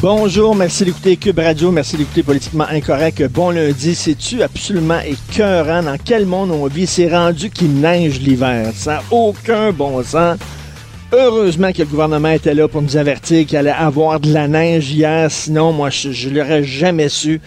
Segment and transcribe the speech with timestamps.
[0.00, 3.26] Bonjour, merci d'écouter Cube Radio, merci d'écouter Politiquement Incorrect.
[3.30, 5.82] Bon lundi, c'est-tu absolument écœurant?
[5.82, 6.86] Dans quel monde on vit?
[6.86, 10.36] C'est rendu qu'il neige l'hiver, ça n'a aucun bon sens.
[11.12, 14.92] Heureusement que le gouvernement était là pour nous avertir qu'il allait avoir de la neige
[14.92, 17.40] hier, sinon moi je, je l'aurais jamais su.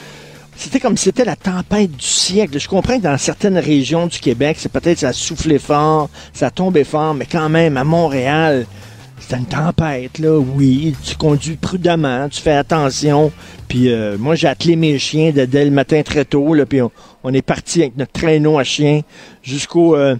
[0.57, 2.59] C'était comme si c'était la tempête du siècle.
[2.59, 6.49] Je comprends que dans certaines régions du Québec, c'est peut-être ça a soufflé fort, ça
[6.49, 8.65] tombé fort, mais quand même à Montréal,
[9.29, 10.95] c'est une tempête, là, oui.
[11.03, 13.31] Tu conduis prudemment, tu fais attention.
[13.67, 16.79] Puis euh, moi, j'ai attelé mes chiens dès, le matin très tôt, là, puis
[17.23, 19.01] on, est parti avec notre traîneau à chiens
[19.43, 20.15] jusqu'au euh,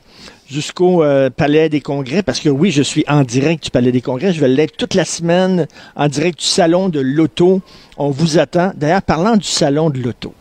[0.80, 4.31] euh, Palais des Congrès, parce que oui, je suis en direct du Palais des Congrès.
[4.31, 7.62] Je vais l'être toute la semaine en direct du Salon de l'Auto.
[7.97, 8.73] On vous attend.
[8.75, 10.36] D'ailleurs, parlant du Salon de l'Auto,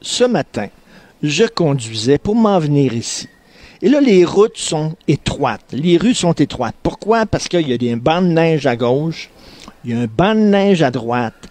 [0.00, 0.68] ce matin,
[1.24, 3.28] je conduisais pour m'en venir ici.
[3.82, 5.64] Et là, les routes sont étroites.
[5.72, 6.74] Les rues sont étroites.
[6.82, 7.24] Pourquoi?
[7.24, 9.30] Parce qu'il y a des bancs de neige à gauche,
[9.84, 11.48] il y a un banc de neige à droite.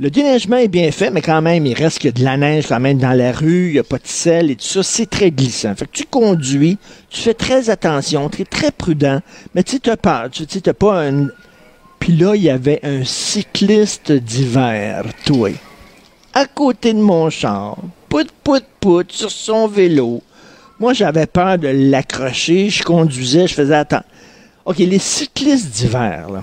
[0.00, 2.80] Le déneigement est bien fait, mais quand même, il reste que de la neige quand
[2.80, 4.82] même dans la rue, il n'y a pas de sel et tout ça.
[4.82, 5.74] C'est très glissant.
[5.76, 6.78] Fait tu conduis,
[7.10, 9.20] tu fais très attention, tu es très prudent,
[9.54, 10.30] mais tu sais, peur.
[10.32, 11.28] Tu sais, pas un...
[11.98, 15.50] Puis là, il y avait un cycliste d'hiver, toi,
[16.32, 17.76] à côté de mon char,
[18.08, 20.22] pout, pout, pout, sur son vélo.
[20.80, 22.70] Moi, j'avais peur de l'accrocher.
[22.70, 24.02] Je conduisais, je faisais attends.
[24.64, 26.42] OK, les cyclistes d'hiver, là.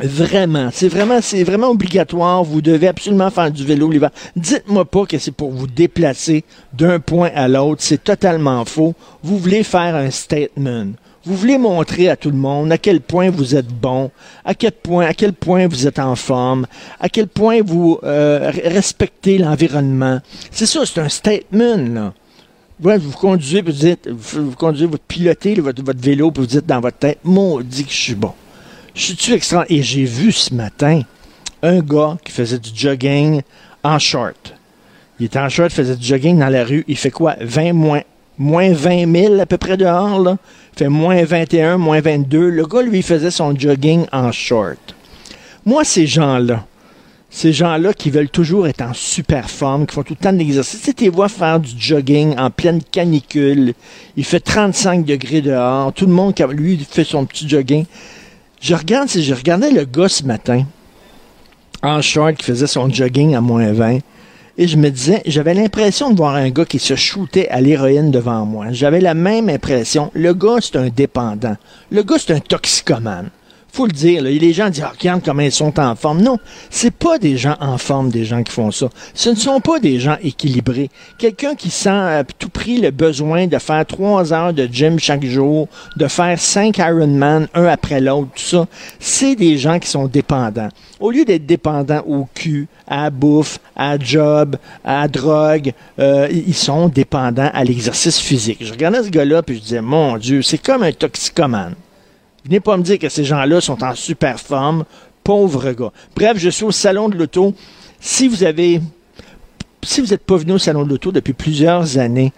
[0.00, 2.44] Vraiment, c'est vraiment, c'est vraiment obligatoire.
[2.44, 4.10] Vous devez absolument faire du vélo l'hiver.
[4.36, 7.82] Dites-moi pas que c'est pour vous déplacer d'un point à l'autre.
[7.82, 8.94] C'est totalement faux.
[9.22, 10.86] Vous voulez faire un statement.
[11.24, 14.10] Vous voulez montrer à tout le monde à quel point vous êtes bon,
[14.44, 16.66] à quel point, à quel point vous êtes en forme,
[16.98, 20.20] à quel point vous euh, respectez l'environnement.
[20.50, 22.12] C'est ça, c'est un statement, là.
[22.82, 26.80] Ouais, vous conduisez, vous dites, vous, conduisez, vous pilotez votre, vélo, puis vous dites dans
[26.80, 28.32] votre tête, maudit que je suis bon.
[28.92, 29.64] Je suis-tu extra...
[29.68, 31.02] Et j'ai vu ce matin
[31.62, 33.42] un gars qui faisait du jogging
[33.84, 34.54] en short.
[35.20, 36.84] Il était en short, faisait du jogging dans la rue.
[36.88, 37.36] Il fait quoi?
[37.40, 38.02] 20 moins,
[38.36, 40.36] moins 20 000 à peu près dehors, là.
[40.74, 42.48] Il fait moins 21, moins 22.
[42.48, 44.96] Le gars, lui, faisait son jogging en short.
[45.64, 46.66] Moi, ces gens-là,
[47.34, 50.38] ces gens-là qui veulent toujours être en super forme, qui font tout le temps de
[50.38, 50.82] l'exercice.
[50.94, 53.72] Tu les vois faire du jogging en pleine canicule.
[54.18, 55.94] Il fait 35 degrés dehors.
[55.94, 57.86] Tout le monde, lui, fait son petit jogging.
[58.60, 60.66] Je regarde, je regardais le gars ce matin,
[61.82, 64.00] en short, qui faisait son jogging à moins 20,
[64.58, 68.10] et je me disais, j'avais l'impression de voir un gars qui se shootait à l'héroïne
[68.10, 68.66] devant moi.
[68.72, 70.10] J'avais la même impression.
[70.12, 71.56] Le gars, c'est un dépendant.
[71.90, 73.30] Le gars, c'est un toxicomane
[73.72, 76.20] faut le dire, là, les gens disent, ah, regarde comment ils sont en forme.
[76.20, 76.38] Non,
[76.68, 78.90] c'est pas des gens en forme, des gens qui font ça.
[79.14, 80.90] Ce ne sont pas des gens équilibrés.
[81.16, 85.24] Quelqu'un qui sent à tout prix le besoin de faire trois heures de gym chaque
[85.24, 88.66] jour, de faire cinq Ironman, un après l'autre, tout ça,
[89.00, 90.68] c'est des gens qui sont dépendants.
[91.00, 96.88] Au lieu d'être dépendants au cul, à bouffe, à job, à drogue, euh, ils sont
[96.88, 98.58] dépendants à l'exercice physique.
[98.60, 101.74] Je regardais ce gars-là, puis je disais, mon Dieu, c'est comme un toxicomane.
[102.44, 104.84] Venez pas me dire que ces gens-là sont en super forme.
[105.22, 105.92] Pauvre gars.
[106.16, 107.54] Bref, je suis au salon de l'auto.
[108.00, 108.80] Si vous avez,
[109.82, 112.32] si vous n'êtes pas venu au salon de l'auto depuis plusieurs années,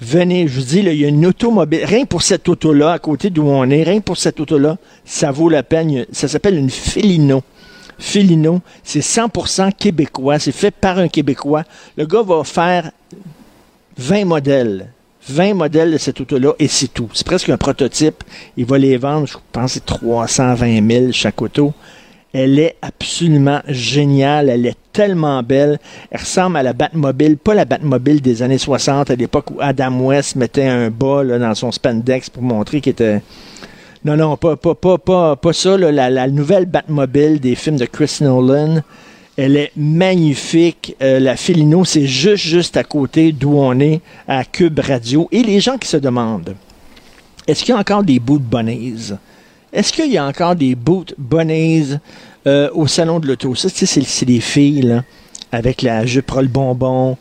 [0.00, 0.48] venez.
[0.48, 1.84] Je vous dis, là, il y a une automobile.
[1.84, 5.50] Rien pour cette auto-là, à côté d'où on est, rien pour cette auto-là, ça vaut
[5.50, 6.06] la peine.
[6.12, 7.42] Ça s'appelle une Felino.
[7.98, 10.38] Felino, c'est 100% québécois.
[10.38, 11.64] C'est fait par un Québécois.
[11.96, 12.90] Le gars va faire
[13.98, 14.93] 20 modèles.
[15.28, 17.08] 20 modèles de cette auto-là et c'est tout.
[17.14, 18.22] C'est presque un prototype.
[18.56, 21.72] Il va les vendre, je pense, c'est 320 000 chaque auto.
[22.32, 24.48] Elle est absolument géniale.
[24.48, 25.78] Elle est tellement belle.
[26.10, 30.00] Elle ressemble à la Batmobile, pas la Batmobile des années 60, à l'époque où Adam
[30.00, 33.22] West mettait un bas dans son spandex pour montrer qu'il était.
[34.04, 35.78] Non, non, pas, pas, pas, pas, pas ça.
[35.78, 38.82] La nouvelle Batmobile des films de Chris Nolan.
[39.36, 40.96] Elle est magnifique.
[41.02, 45.28] Euh, la Filino, c'est juste, juste à côté d'où on est, à Cube Radio.
[45.32, 46.54] Et les gens qui se demandent,
[47.46, 49.16] est-ce qu'il y a encore des bouts de?
[49.72, 51.98] Est-ce qu'il y a encore des bouts bonnaise
[52.46, 53.54] euh, au salon de l'auto?
[53.56, 55.02] Ça, c'est, c'est des filles,
[55.50, 57.16] avec la jupe le bonbon,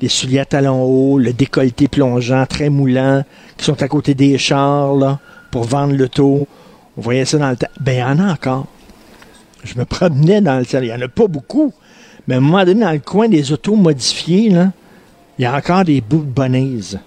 [0.00, 3.24] les souliers à talons hauts, le décolleté plongeant, très moulant,
[3.56, 5.18] qui sont à côté des chars,
[5.50, 6.46] pour vendre l'auto.
[6.96, 7.68] On voyait ça dans le temps.
[7.80, 8.66] Ben, il y en a encore.
[9.64, 10.84] Je me promenais dans le ciel.
[10.84, 11.72] Il n'y en a pas beaucoup.
[12.26, 14.72] Mais à un moment donné, dans le coin des autos modifiées, là,
[15.38, 16.98] il y a encore des bouts de bonnaise.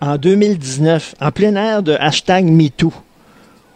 [0.00, 2.92] En 2019, en plein air de hashtag MeToo,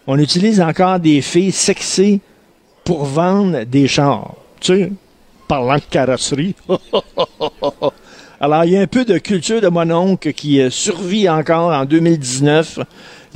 [0.06, 2.20] on utilise encore des filles sexées
[2.84, 4.34] pour vendre des chars.
[4.60, 4.92] Tu sais,
[5.48, 6.54] parlant de carrosserie.
[8.40, 11.72] Alors, il y a un peu de culture de mon oncle qui euh, survit encore
[11.72, 12.80] en 2019.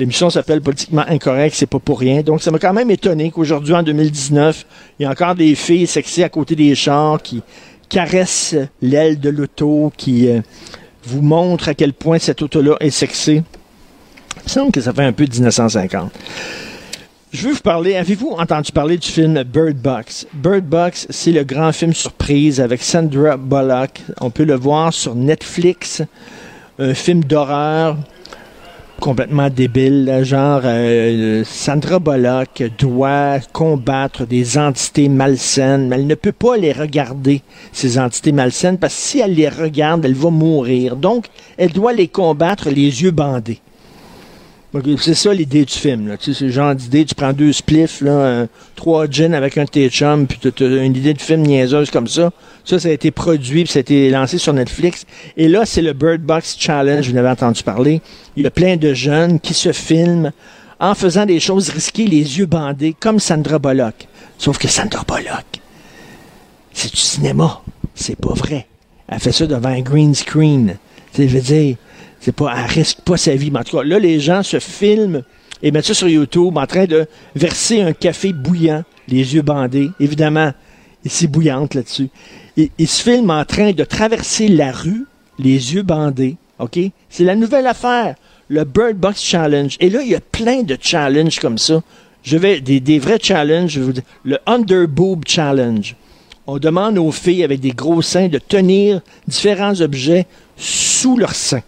[0.01, 2.23] L'émission s'appelle Politiquement Incorrect, c'est pas pour rien.
[2.23, 4.65] Donc, ça m'a quand même étonné qu'aujourd'hui, en 2019,
[4.99, 7.43] il y a encore des filles sexy à côté des chars qui
[7.91, 10.41] caressent l'aile de l'auto, qui euh,
[11.05, 13.43] vous montrent à quel point cette auto-là est sexy.
[14.43, 16.11] Il semble que ça fait un peu 1950.
[17.31, 20.27] Je veux vous parler, avez-vous entendu parler du film Bird Box?
[20.33, 24.01] Bird Box, c'est le grand film surprise avec Sandra Bullock.
[24.23, 26.03] On peut le voir sur Netflix.
[26.79, 27.99] Un film d'horreur
[29.01, 36.33] complètement débile, genre euh, Sandra Bullock doit combattre des entités malsaines, mais elle ne peut
[36.33, 37.43] pas les regarder,
[37.73, 40.97] ces entités malsaines, parce que si elle les regarde, elle va mourir.
[40.97, 41.27] Donc,
[41.57, 43.61] elle doit les combattre les yeux bandés.
[44.99, 46.07] C'est ça l'idée du film.
[46.07, 46.15] Là.
[46.21, 48.03] C'est le genre d'idée, tu prends deux spliffs,
[48.77, 52.07] trois gins avec un t chum, puis tu as une idée de film niaiseuse comme
[52.07, 52.31] ça.
[52.65, 55.07] Ça, ça a été produit, puis ça a été lancé sur Netflix.
[55.37, 58.01] Et là, c'est le Bird Box Challenge, vous avez entendu parler.
[58.37, 60.31] Il y a plein de jeunes qui se filment
[60.79, 64.07] en faisant des choses risquées, les yeux bandés, comme Sandra Bullock.
[64.39, 65.47] Sauf que Sandra Bullock,
[66.73, 67.61] c'est du cinéma.
[67.97, 68.67] C'est pas vrai.
[69.09, 70.77] Elle fait ça devant un green screen.
[71.13, 71.77] Tu veux dire
[72.21, 73.51] c'est pas, elle risque pas sa vie.
[73.51, 75.23] Mais en tout cas, là, les gens se filment
[75.63, 79.91] et mettent ça sur YouTube en train de verser un café bouillant, les yeux bandés.
[79.99, 80.53] Évidemment,
[81.07, 82.09] c'est bouillante là-dessus.
[82.57, 85.07] Ils, se filment en train de traverser la rue,
[85.39, 86.37] les yeux bandés.
[86.59, 86.79] OK?
[87.09, 88.17] C'est la nouvelle affaire.
[88.49, 89.77] Le Bird Box Challenge.
[89.81, 91.83] Et là, il y a plein de challenges comme ça.
[92.23, 93.71] Je vais, des, des vrais challenges.
[93.71, 95.95] Je vous dire, le Underboob Challenge.
[96.47, 100.27] On demande aux filles avec des gros seins de tenir différents objets
[100.57, 101.63] sous leurs seins.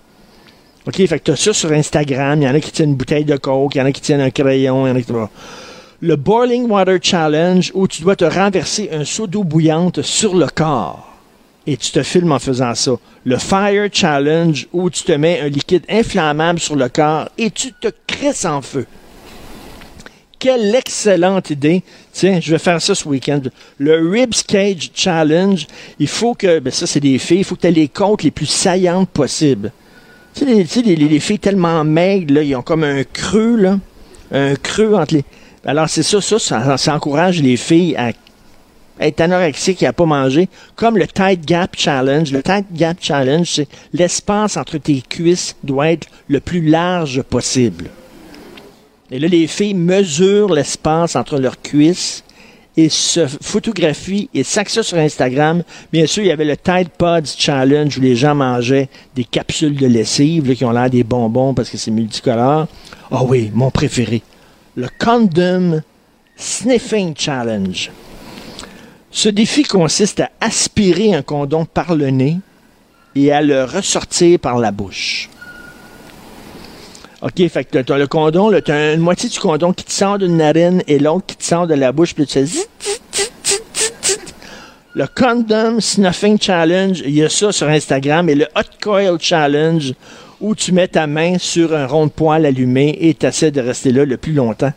[0.86, 2.42] OK, fait que tu as ça sur Instagram.
[2.42, 4.00] Il y en a qui tiennent une bouteille de coke, il y en a qui
[4.00, 5.12] tiennent un crayon, il y en a qui...
[6.00, 10.48] Le Boiling Water Challenge, où tu dois te renverser un seau d'eau bouillante sur le
[10.48, 11.08] corps.
[11.64, 12.96] Et tu te filmes en faisant ça.
[13.24, 17.72] Le Fire Challenge, où tu te mets un liquide inflammable sur le corps et tu
[17.72, 18.84] te crisses en feu.
[20.40, 21.84] Quelle excellente idée.
[22.12, 23.42] Tiens, je vais faire ça ce week-end.
[23.78, 25.64] Le Ribs Cage Challenge,
[26.00, 28.24] il faut que, ben ça c'est des filles, il faut que tu aies les côtes
[28.24, 29.70] les plus saillantes possibles.
[30.34, 33.78] Tu sais, les, filles tellement maigres, là, ils ont comme un creux, là.
[34.30, 35.24] Un creux entre les.
[35.64, 38.12] Alors, c'est ça, ça, ça, encourage les filles à
[39.00, 40.48] être anorexiques et à pas manger.
[40.74, 42.32] Comme le Tight Gap Challenge.
[42.32, 47.90] Le Tight Gap Challenge, c'est l'espace entre tes cuisses doit être le plus large possible.
[49.10, 52.24] Et là, les filles mesurent l'espace entre leurs cuisses
[52.76, 55.62] et se photographie et ça sur Instagram.
[55.92, 59.76] Bien sûr, il y avait le Tide Pods Challenge où les gens mangeaient des capsules
[59.76, 62.66] de lessive qui ont l'air des bonbons parce que c'est multicolore.
[63.10, 64.22] Ah oui, mon préféré.
[64.74, 65.82] Le Condom
[66.36, 67.90] Sniffing Challenge.
[69.10, 72.38] Ce défi consiste à aspirer un condom par le nez
[73.14, 75.28] et à le ressortir par la bouche.
[77.22, 80.18] OK, fait que t'as le condom, tu as une moitié du condom qui te sort
[80.18, 82.46] d'une narine et l'autre qui te sort de la bouche, puis tu fais
[84.94, 89.94] le Condom Snuffing Challenge, il y a ça sur Instagram, et le Hot Coil Challenge,
[90.40, 93.60] où tu mets ta main sur un rond de poêle allumé et tu essaies de
[93.60, 94.72] rester là le plus longtemps.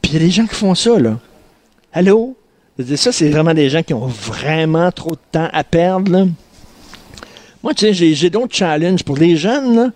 [0.00, 1.18] Puis il y a des gens qui font ça, là.
[1.92, 2.36] Allô?
[2.94, 6.26] Ça, c'est vraiment des gens qui ont vraiment trop de temps à perdre, là.
[7.62, 9.90] Moi, tu sais, j'ai d'autres challenges pour les jeunes, là.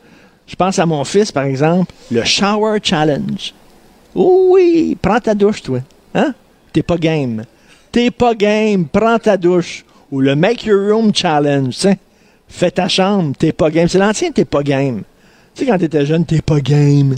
[0.52, 3.54] Je pense à mon fils, par exemple, le Shower Challenge.
[4.14, 5.78] oui, prends ta douche, toi.
[6.14, 6.35] Hein?
[6.75, 7.44] T'es pas game.
[7.90, 9.82] T'es pas game, prends ta douche.
[10.11, 11.88] Ou le Make Your Room Challenge, tu
[12.49, 13.88] Fais ta chambre, t'es pas game.
[13.88, 15.04] C'est l'ancien, t'es pas game.
[15.54, 17.14] Tu sais, quand t'étais jeune, t'es pas game.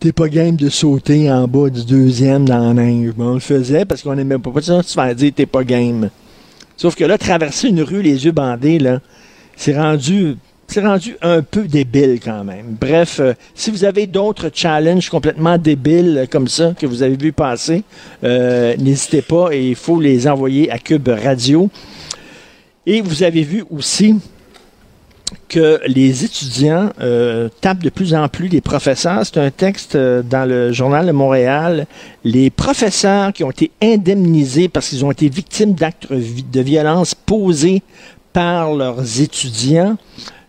[0.00, 3.12] T'es pas game de sauter en bas du deuxième dans la neige.
[3.18, 4.62] on le faisait parce qu'on aimait pas.
[4.62, 6.08] Ça, tu vas dire t'es pas game.
[6.78, 9.00] Sauf que là, traverser une rue les yeux bandés, là,
[9.56, 12.76] c'est rendu c'est rendu un peu débile quand même.
[12.80, 17.32] Bref, euh, si vous avez d'autres challenges complètement débiles comme ça que vous avez vu
[17.32, 17.82] passer,
[18.24, 21.70] euh, n'hésitez pas et il faut les envoyer à Cube Radio.
[22.84, 24.16] Et vous avez vu aussi
[25.48, 29.22] que les étudiants euh, tapent de plus en plus les professeurs.
[29.24, 31.86] C'est un texte dans le journal de Montréal.
[32.22, 37.82] Les professeurs qui ont été indemnisés parce qu'ils ont été victimes d'actes de violence posés
[38.32, 39.96] par leurs étudiants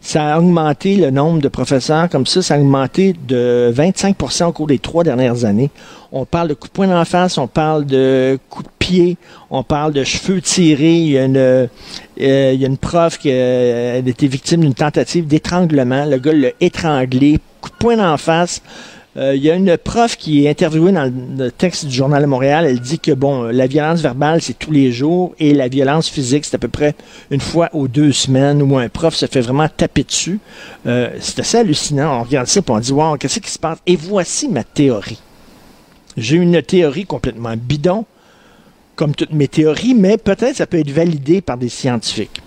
[0.08, 4.52] ça a augmenté le nombre de professeurs comme ça, ça a augmenté de 25% au
[4.54, 5.70] cours des trois dernières années.
[6.14, 9.18] On parle de coups de poing en face, on parle de coups de pied,
[9.50, 10.96] on parle de cheveux tirés.
[10.96, 11.68] Il y a une, euh,
[12.16, 16.06] il y a une prof qui euh, a été victime d'une tentative d'étranglement.
[16.06, 18.62] Le gars l'a étranglé, coup de poing en face.
[19.18, 22.28] Euh, il y a une prof qui est interviewée dans le texte du Journal de
[22.28, 22.66] Montréal.
[22.66, 26.46] Elle dit que, bon, la violence verbale, c'est tous les jours et la violence physique,
[26.46, 26.94] c'est à peu près
[27.32, 30.40] une fois ou deux semaines où un prof se fait vraiment taper dessus.
[30.86, 32.20] Euh, c'est assez hallucinant.
[32.20, 33.80] On regarde ça et on dit, wow, qu'est-ce qui se passe?
[33.88, 35.20] Et voici ma théorie.
[36.16, 38.06] J'ai une théorie complètement bidon,
[38.96, 42.42] comme toutes mes théories, mais peut-être ça peut être validé par des scientifiques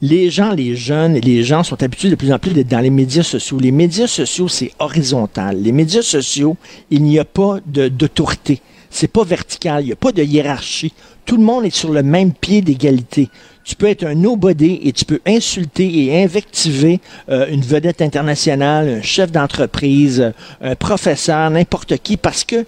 [0.00, 2.90] les gens, les jeunes, les gens sont habitués de plus en plus d'être dans les
[2.90, 3.58] médias sociaux.
[3.58, 5.60] Les médias sociaux, c'est horizontal.
[5.60, 6.56] Les médias sociaux,
[6.90, 8.60] il n'y a pas d'autorité.
[8.90, 9.82] C'est pas vertical.
[9.82, 10.92] Il n'y a pas de hiérarchie.
[11.24, 13.28] Tout le monde est sur le même pied d'égalité.
[13.64, 18.88] Tu peux être un nobody et tu peux insulter et invectiver euh, une vedette internationale,
[18.88, 22.64] un chef d'entreprise, un professeur, n'importe qui, parce que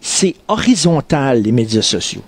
[0.00, 2.22] c'est horizontal, les médias sociaux.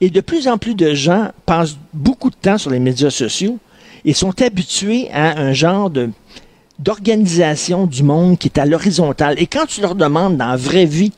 [0.00, 3.58] Et de plus en plus de gens passent beaucoup de temps sur les médias sociaux
[4.04, 5.90] et sont habitués à un genre
[6.78, 9.34] d'organisation du monde qui est à l'horizontale.
[9.38, 11.12] Et quand tu leur demandes dans la vraie vie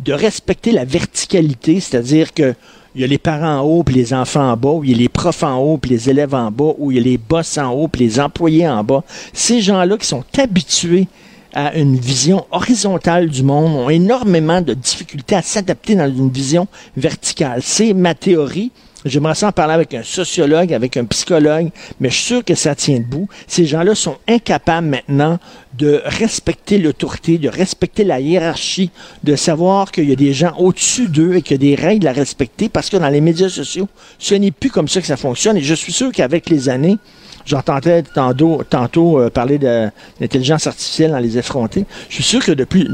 [0.00, 2.54] de respecter la verticalité, c'est-à-dire que
[2.94, 4.94] il y a les parents en haut puis les enfants en bas, ou il y
[4.94, 7.18] a les profs en haut puis les élèves en bas, ou il y a les
[7.18, 9.04] boss en haut puis les employés en bas.
[9.34, 11.06] Ces gens-là qui sont habitués
[11.52, 16.68] à une vision horizontale du monde ont énormément de difficultés à s'adapter dans une vision
[16.96, 17.60] verticale.
[17.62, 18.72] C'est ma théorie.
[19.06, 21.70] J'aimerais ça en parler avec un sociologue, avec un psychologue,
[22.00, 23.28] mais je suis sûr que ça tient debout.
[23.46, 25.38] Ces gens-là sont incapables maintenant
[25.78, 28.90] de respecter l'autorité, de respecter la hiérarchie,
[29.22, 32.08] de savoir qu'il y a des gens au-dessus d'eux et qu'il y a des règles
[32.08, 35.16] à respecter parce que dans les médias sociaux, ce n'est plus comme ça que ça
[35.16, 35.56] fonctionne.
[35.56, 36.98] Et je suis sûr qu'avec les années,
[37.46, 39.88] J'entendais tantôt, tantôt euh, parler de
[40.20, 41.84] l'intelligence artificielle dans les effrontés.
[42.08, 42.88] Je suis sûr que de plus,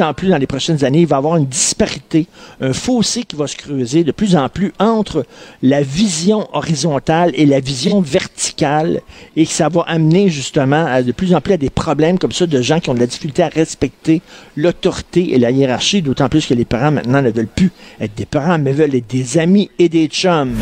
[0.00, 2.26] en plus dans les prochaines années, il va y avoir une disparité,
[2.60, 5.24] un fossé qui va se creuser de plus en plus entre
[5.62, 9.02] la vision horizontale et la vision verticale
[9.36, 12.32] et que ça va amener justement à, de plus en plus à des problèmes comme
[12.32, 14.20] ça de gens qui ont de la difficulté à respecter
[14.56, 18.26] l'autorité et la hiérarchie, d'autant plus que les parents maintenant ne veulent plus être des
[18.26, 20.56] parents, mais veulent être des amis et des chums.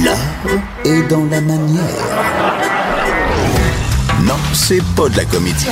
[0.00, 0.16] L'art
[0.86, 1.84] est dans la manière.
[4.26, 5.68] Non, c'est pas de la comédie.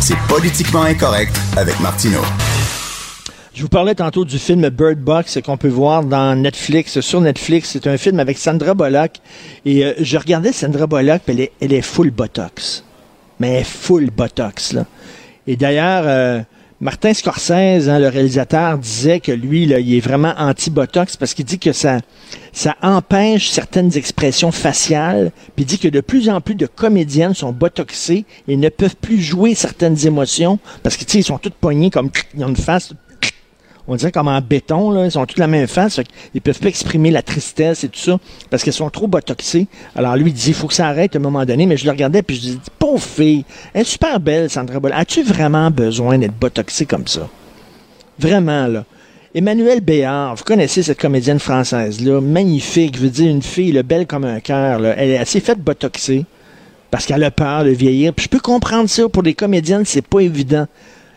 [0.00, 2.22] C'est politiquement incorrect avec Martineau.
[3.52, 7.68] Je vous parlais tantôt du film Bird Box qu'on peut voir dans Netflix, sur Netflix.
[7.72, 9.12] C'est un film avec Sandra Bullock.
[9.66, 12.82] Et euh, je regardais Sandra Bullock, elle est, elle est full Botox.
[13.38, 14.86] Mais elle est full Botox, là.
[15.46, 16.40] Et d'ailleurs, euh,
[16.82, 21.44] Martin Scorsese, hein, le réalisateur, disait que lui, là, il est vraiment anti-botox parce qu'il
[21.44, 22.00] dit que ça,
[22.52, 27.34] ça empêche certaines expressions faciales, puis il dit que de plus en plus de comédiennes
[27.34, 31.38] sont botoxées et ne peuvent plus jouer certaines émotions parce que, tu sais, ils sont
[31.38, 32.92] toutes poignées comme, ils ont une face
[33.88, 36.00] on dirait comme en béton, là, ils sont toutes la même face,
[36.34, 38.18] ils peuvent pas exprimer la tristesse et tout ça,
[38.50, 39.66] parce qu'elles sont trop botoxées.
[39.96, 41.84] Alors lui, il dit, il faut que ça arrête à un moment donné, mais je
[41.84, 44.98] le regardais, puis je dis, pauvre fille, elle est super belle, Sandra Bullock.
[44.98, 47.28] As-tu vraiment besoin d'être botoxée comme ça?
[48.18, 48.84] Vraiment, là.
[49.34, 54.06] Emmanuel Béard, vous connaissez cette comédienne française-là, magnifique, je veux dire, une fille, là, belle
[54.06, 54.84] comme un cœur.
[54.84, 56.26] Elle, elle s'est faite botoxer
[56.90, 58.12] parce qu'elle a peur de vieillir.
[58.12, 60.66] Puis je peux comprendre ça, pour des comédiennes, c'est pas évident.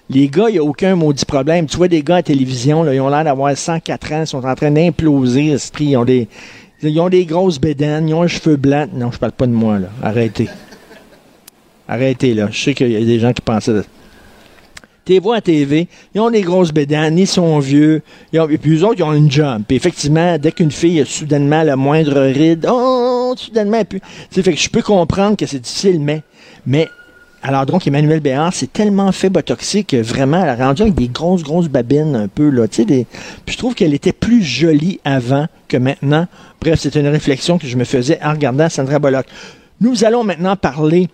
[0.09, 1.65] Les gars, il n'y a aucun maudit problème.
[1.65, 4.55] Tu vois des gars à télévision, ils ont l'air d'avoir 104 ans, ils sont en
[4.55, 6.27] train d'imploser, Ils ont des,
[6.83, 8.87] ils ont des grosses bédaines, ils ont un cheveu blanc.
[8.93, 9.87] Non, je parle pas de moi, là.
[10.03, 10.47] Arrêtez.
[11.87, 12.49] Arrêtez, là.
[12.51, 13.87] Je sais qu'il y a des gens qui pensaient ça.
[15.05, 18.01] T'es vois à TV, ils ont des grosses bédanes, ils sont vieux,
[18.33, 19.61] et puis eux autres, ils ont une job.
[19.67, 24.59] Puis effectivement, dès qu'une fille a soudainement la moindre ride, oh, soudainement, puis, fait que
[24.59, 26.23] je peux comprendre que c'est difficile, mais,
[26.65, 26.89] mais
[27.47, 31.07] alors donc, Emmanuel Béard c'est tellement fait botoxé que vraiment, elle a rendu avec des
[31.07, 33.05] grosses, grosses babines un peu, là, tu sais.
[33.45, 36.25] Puis je trouve qu'elle était plus jolie avant que maintenant.
[36.59, 39.27] Bref, c'est une réflexion que je me faisais en regardant Sandra Bullock.
[39.79, 41.07] Nous allons maintenant parler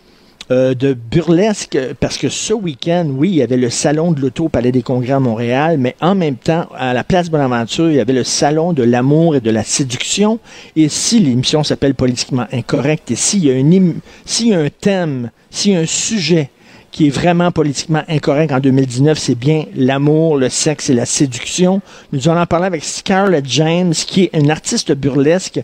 [0.52, 4.46] euh, de burlesque, parce que ce week-end, oui, il y avait le salon de l'auto
[4.46, 7.96] au Palais des Congrès à Montréal, mais en même temps, à la place Bonaventure, il
[7.96, 10.40] y avait le salon de l'amour et de la séduction.
[10.76, 13.94] Et si l'émission s'appelle politiquement incorrect, et s'il y a,
[14.26, 16.50] s'il y a un thème, s'il y a un sujet
[16.92, 21.82] qui est vraiment politiquement incorrect en 2019, c'est bien l'amour, le sexe et la séduction.
[22.12, 25.62] Nous allons en parler avec Scarlett James, qui est une artiste burlesque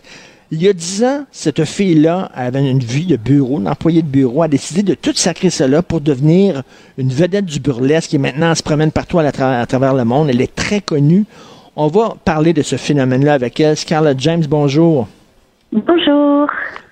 [0.49, 4.07] il y a dix ans, cette fille-là avait une vie de bureau, une employée de
[4.07, 6.63] bureau, a décidé de tout sacrer cela pour devenir
[6.97, 9.31] une vedette du burlesque et maintenant elle se promène partout à,
[9.65, 10.29] travers le monde.
[10.29, 11.25] Elle est très connue.
[11.75, 13.75] On va parler de ce phénomène-là avec elle.
[13.75, 15.09] Scarlett James, bonjour.
[15.73, 16.47] Bonjour.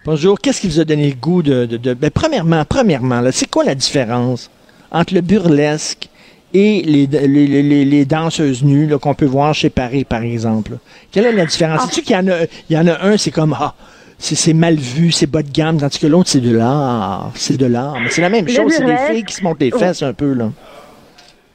[0.06, 0.40] Bonjour.
[0.40, 1.66] Qu'est-ce qui vous a donné le goût de...
[1.66, 4.52] de, ben, premièrement, premièrement, c'est quoi la différence
[4.92, 6.10] entre le burlesque
[6.56, 10.78] et les, les, les, danseuses nues qu'on peut voir chez Paris, par exemple.
[11.12, 11.82] Quelle est la différence?
[11.84, 11.88] Ah.
[11.88, 13.74] Sais-tu qu'il y en a, il y en a un, c'est comme, ah,
[14.18, 17.32] c'est mal vu, c'est bas de gamme, tandis que l'autre, c'est de l'art.
[17.36, 17.98] C'est de l'art.
[18.02, 20.34] Mais c'est la même chose, c'est des filles qui se montent les fesses un peu,
[20.34, 20.50] là.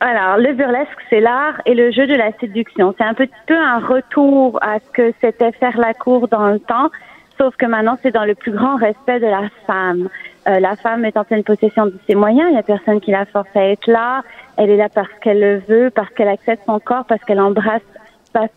[0.00, 2.94] Alors, le burlesque, c'est l'art et le jeu de la séduction.
[2.98, 6.58] C'est un petit peu un retour à ce que c'était faire la cour dans le
[6.58, 6.90] temps,
[7.38, 10.08] sauf que maintenant, c'est dans le plus grand respect de la femme.
[10.48, 13.10] Euh, la femme est en pleine possession de ses moyens, il n'y a personne qui
[13.10, 14.22] la force à être là.
[14.56, 17.82] Elle est là parce qu'elle le veut, parce qu'elle accepte son corps, parce qu'elle embrasse
[18.32, 18.48] sa,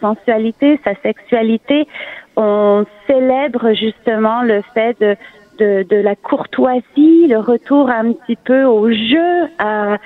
[0.00, 1.86] sensualité, sa sexualité.
[2.36, 5.16] On célèbre justement le fait de,
[5.58, 9.98] de, de la courtoisie, le retour un petit peu au jeu, à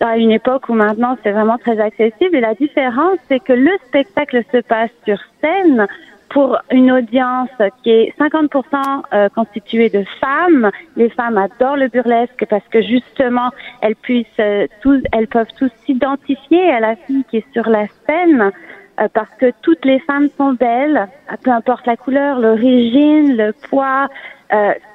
[0.00, 2.36] à une époque où maintenant c'est vraiment très accessible.
[2.36, 5.86] Et la différence, c'est que le spectacle se passe sur scène
[6.30, 7.50] pour une audience
[7.82, 10.70] qui est 50% euh, constituée de femmes.
[10.96, 15.70] Les femmes adorent le burlesque parce que justement, elles puissent euh, tous, elles peuvent tous
[15.86, 18.52] s'identifier à la fille qui est sur la scène
[19.00, 21.08] euh, parce que toutes les femmes sont belles,
[21.42, 24.08] peu importe la couleur, l'origine, le poids.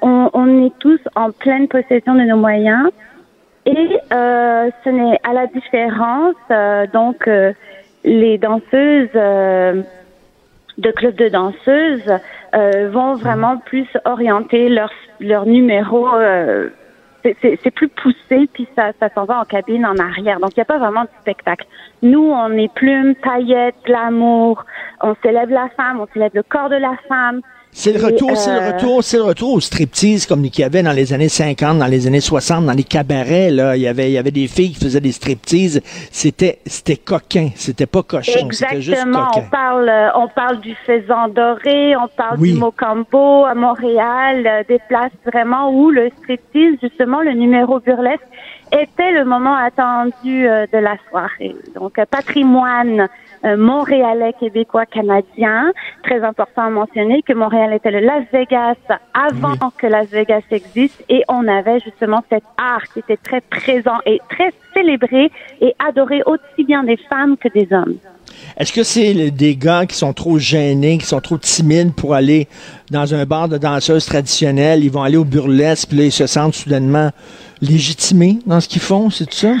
[0.02, 2.90] On, on, est tous en pleine possession de nos moyens.
[3.66, 7.52] Et euh, ce n'est à la différence, euh, donc euh,
[8.04, 9.08] les danseuses
[10.78, 12.12] de clubs de danseuses
[12.92, 16.08] vont vraiment plus orienter leur leur numéro.
[17.22, 20.40] c'est plus poussé, puis ça, ça s'en va en cabine en arrière.
[20.40, 21.66] Donc, il n'y a pas vraiment de spectacle.
[22.02, 24.64] Nous, on est plumes, paillettes, glamour.
[25.00, 27.40] On célèbre la femme, on célèbre le corps de la femme.
[27.76, 30.64] C'est le retour, c'est le euh, retour, c'est le retour au striptease comme qu'il y
[30.64, 33.88] avait dans les années 50, dans les années 60, dans les cabarets là, il y
[33.88, 38.04] avait il y avait des filles qui faisaient des striptease, c'était c'était coquin, c'était pas
[38.04, 39.28] cochon, c'était juste coquin.
[39.34, 44.62] on parle euh, on parle du faisan doré, on parle du Mocambo à Montréal, euh,
[44.68, 48.22] des places vraiment où le striptease justement le numéro burlesque
[48.70, 51.56] était le moment attendu de la soirée.
[51.74, 53.08] Donc patrimoine
[53.56, 55.72] montréalais, québécois, canadien.
[56.02, 58.76] Très important à mentionner que Montréal était le Las Vegas
[59.12, 63.98] avant que Las Vegas existe et on avait justement cet art qui était très présent
[64.06, 67.96] et très célébré et adoré aussi bien des femmes que des hommes.
[68.56, 72.48] Est-ce que c'est des gars qui sont trop gênés, qui sont trop timides pour aller
[72.90, 76.26] dans un bar de danseuses traditionnelles, ils vont aller au burlesque, puis là, ils se
[76.26, 77.10] sentent soudainement
[77.60, 79.54] légitimés dans ce qu'ils font, c'est tout ça?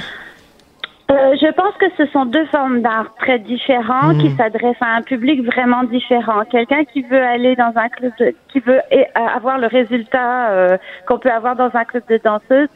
[1.10, 4.36] Euh, je pense que ce sont deux formes d'art très différentes qui hmm.
[4.38, 6.44] s'adressent à un public vraiment différent.
[6.50, 10.78] Quelqu'un qui veut aller dans un club, de, qui veut euh, avoir le résultat euh,
[11.06, 12.68] qu'on peut avoir dans un club de danseuses,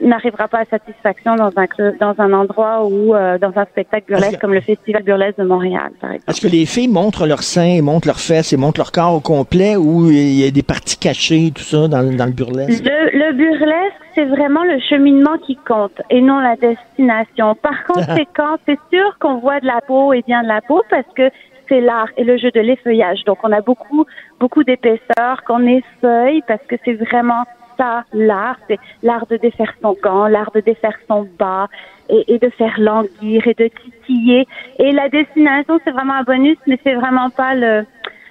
[0.00, 4.40] n'arrivera pas à satisfaction dans un club, dans un endroit ou dans un spectacle burlesque
[4.40, 6.30] comme le Festival burlesque de Montréal, par exemple.
[6.30, 9.20] Est-ce que les filles montrent leurs seins, montrent leurs fesses et montrent leur corps au
[9.20, 12.84] complet ou il y a des parties cachées, tout ça, dans, dans le burlesque?
[12.84, 17.31] Le, le burlesque, c'est vraiment le cheminement qui compte et non la destination.
[17.62, 21.06] Par conséquent, c'est sûr qu'on voit de la peau et bien de la peau parce
[21.14, 21.30] que
[21.68, 23.24] c'est l'art et le jeu de l'effeuillage.
[23.24, 24.04] Donc, on a beaucoup,
[24.38, 27.44] beaucoup d'épaisseur qu'on effeuille parce que c'est vraiment
[27.78, 28.56] ça, l'art.
[28.68, 31.68] C'est l'art de défaire son gant, l'art de défaire son bas
[32.08, 34.46] et, de faire languir et de titiller.
[34.78, 37.86] Et la destination, c'est vraiment un bonus, mais c'est vraiment pas le,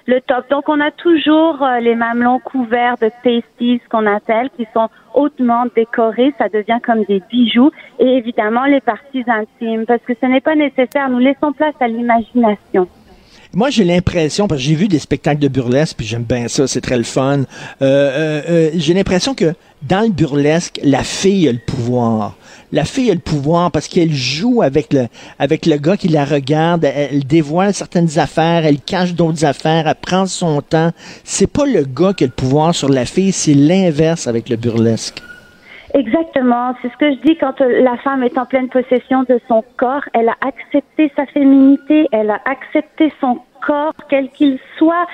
[0.06, 0.48] le top.
[0.50, 5.64] Donc, on a toujours euh, les mamelons couverts de pasties, qu'on appelle, qui sont hautement
[5.74, 6.32] décorés.
[6.38, 7.70] Ça devient comme des bijoux.
[7.98, 11.08] Et évidemment, les parties intimes, parce que ce n'est pas nécessaire.
[11.10, 12.88] Nous laissons place à l'imagination.
[13.54, 16.66] Moi, j'ai l'impression, parce que j'ai vu des spectacles de burlesque, puis j'aime bien ça,
[16.66, 17.40] c'est très le fun.
[17.40, 17.44] Euh,
[17.82, 22.34] euh, j'ai l'impression que dans le burlesque, la fille a le pouvoir.
[22.74, 25.08] La fille a le pouvoir parce qu'elle joue avec le,
[25.38, 29.94] avec le gars qui la regarde, elle, dévoile certaines affaires, elle cache d'autres affaires, elle
[29.94, 30.90] prend son temps.
[31.22, 34.56] C'est pas le gars qui a le pouvoir sur la fille, c'est l'inverse avec le
[34.56, 35.22] burlesque.
[35.92, 39.38] Exactement, c'est ce que je dis quand euh, la femme est en pleine possession de
[39.46, 45.06] son corps, elle a accepté sa féminité, elle a accepté son corps quel qu'il soit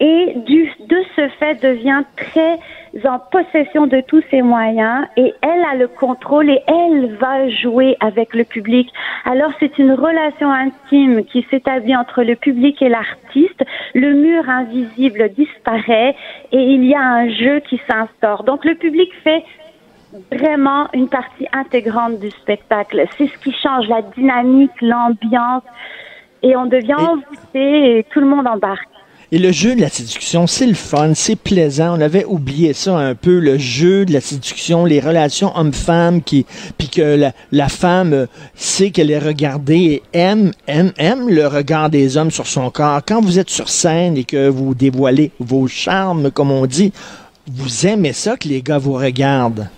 [0.00, 2.58] et du, de ce fait devient très
[3.04, 7.96] en possession de tous ses moyens et elle a le contrôle et elle va jouer
[8.00, 8.90] avec le public.
[9.24, 13.62] Alors c'est une relation intime qui s'établit entre le public et l'artiste.
[13.94, 16.14] Le mur invisible disparaît
[16.52, 18.44] et il y a un jeu qui s'instaure.
[18.44, 19.44] Donc le public fait
[20.32, 23.04] vraiment une partie intégrante du spectacle.
[23.16, 25.64] C'est ce qui change la dynamique, l'ambiance,
[26.42, 28.88] et on devient envoûté et tout le monde embarque.
[29.30, 31.98] Et le jeu de la séduction, c'est le fun, c'est plaisant.
[31.98, 36.46] On avait oublié ça un peu, le jeu de la séduction, les relations homme-femme, qui,
[36.78, 41.90] puis que la, la, femme sait qu'elle est regardée et aime, aime, aime le regard
[41.90, 43.02] des hommes sur son corps.
[43.06, 46.94] Quand vous êtes sur scène et que vous dévoilez vos charmes, comme on dit,
[47.46, 49.68] vous aimez ça que les gars vous regardent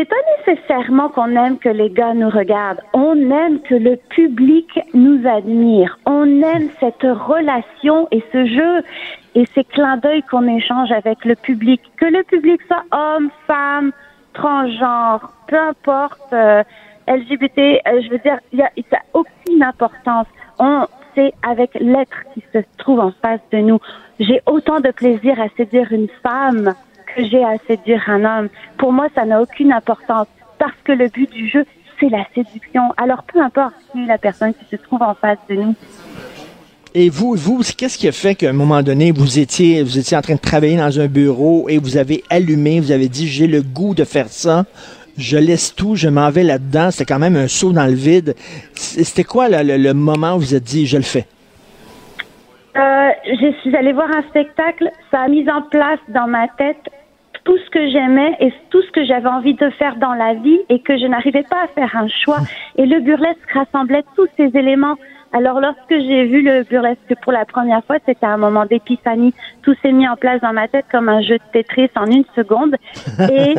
[0.00, 2.80] c'est pas nécessairement qu'on aime que les gars nous regardent.
[2.94, 5.98] On aime que le public nous admire.
[6.06, 8.82] On aime cette relation et ce jeu
[9.34, 13.92] et ces clins d'œil qu'on échange avec le public, que le public soit homme, femme,
[14.32, 16.62] transgenre, peu importe, euh,
[17.06, 20.28] LGBT, euh, je veux dire, il a, ça a aucune importance.
[20.58, 23.80] On, c'est avec l'être qui se trouve en face de nous.
[24.18, 26.74] J'ai autant de plaisir à séduire une femme
[27.14, 28.48] que j'ai à séduire un homme.
[28.78, 30.26] Pour moi, ça n'a aucune importance
[30.58, 31.64] parce que le but du jeu,
[31.98, 32.82] c'est la séduction.
[32.96, 35.74] Alors peu importe qui est la personne qui se trouve en face de nous.
[36.92, 40.16] Et vous, vous, qu'est-ce qui a fait qu'à un moment donné, vous étiez, vous étiez
[40.16, 43.46] en train de travailler dans un bureau et vous avez allumé, vous avez dit, j'ai
[43.46, 44.64] le goût de faire ça,
[45.16, 46.90] je laisse tout, je m'en vais là-dedans.
[46.90, 48.34] C'était quand même un saut dans le vide.
[48.74, 51.26] C'était quoi le, moment où vous vous êtes dit, je le fais?
[52.76, 56.88] Euh, je suis allée voir un spectacle, ça a mis en place dans ma tête
[57.44, 60.58] tout ce que j'aimais et tout ce que j'avais envie de faire dans la vie
[60.68, 62.38] et que je n'arrivais pas à faire un choix.
[62.76, 64.96] Et le burlesque rassemblait tous ces éléments.
[65.32, 69.32] Alors lorsque j'ai vu le burlesque pour la première fois, c'était un moment d'épiphanie.
[69.62, 72.24] Tout s'est mis en place dans ma tête comme un jeu de Tetris en une
[72.34, 72.76] seconde.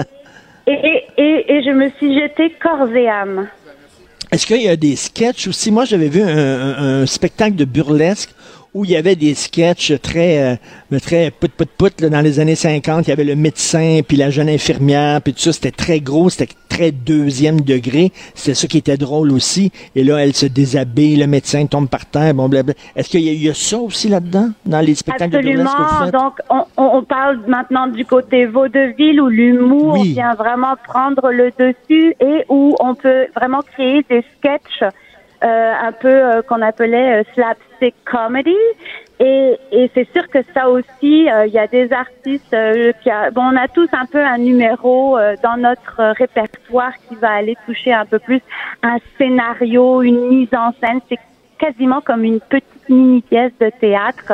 [0.67, 3.47] Et, et, et, et je me suis jetée corps et âme.
[4.31, 5.71] Est-ce qu'il y a des sketchs aussi?
[5.71, 8.29] Moi, j'avais vu un, un, spectacle de burlesque
[8.73, 10.57] où il y avait des sketchs très,
[10.91, 13.07] euh, très put put put là, dans les années 50.
[13.07, 15.51] Il y avait le médecin, puis la jeune infirmière, puis tout ça.
[15.51, 18.11] C'était très gros, c'était très deuxième degré.
[18.33, 19.71] C'était ça qui était drôle aussi.
[19.93, 22.73] Et là, elle se déshabille, le médecin tombe par terre, bon, blabla.
[22.95, 25.63] Est-ce qu'il y, a ça aussi là-dedans, dans les spectacles Absolument.
[25.63, 26.13] de faites?
[26.13, 32.15] Donc, on, on, parle maintenant du côté vaudeville où l'humour vient vraiment prendre le dessus
[32.21, 34.83] et où on peut vraiment créer des sketchs
[35.47, 38.55] un peu euh, qu'on appelait euh, slapstick comedy.
[39.19, 42.55] Et, et c'est sûr que ça aussi, il y a des artistes
[43.03, 47.29] qui a, bon, on a tous un peu un numéro dans notre répertoire qui va
[47.33, 48.41] aller toucher un peu plus
[48.81, 51.01] un scénario, une mise en scène.
[51.07, 51.19] C'est
[51.59, 54.33] quasiment comme une petite mini pièce de théâtre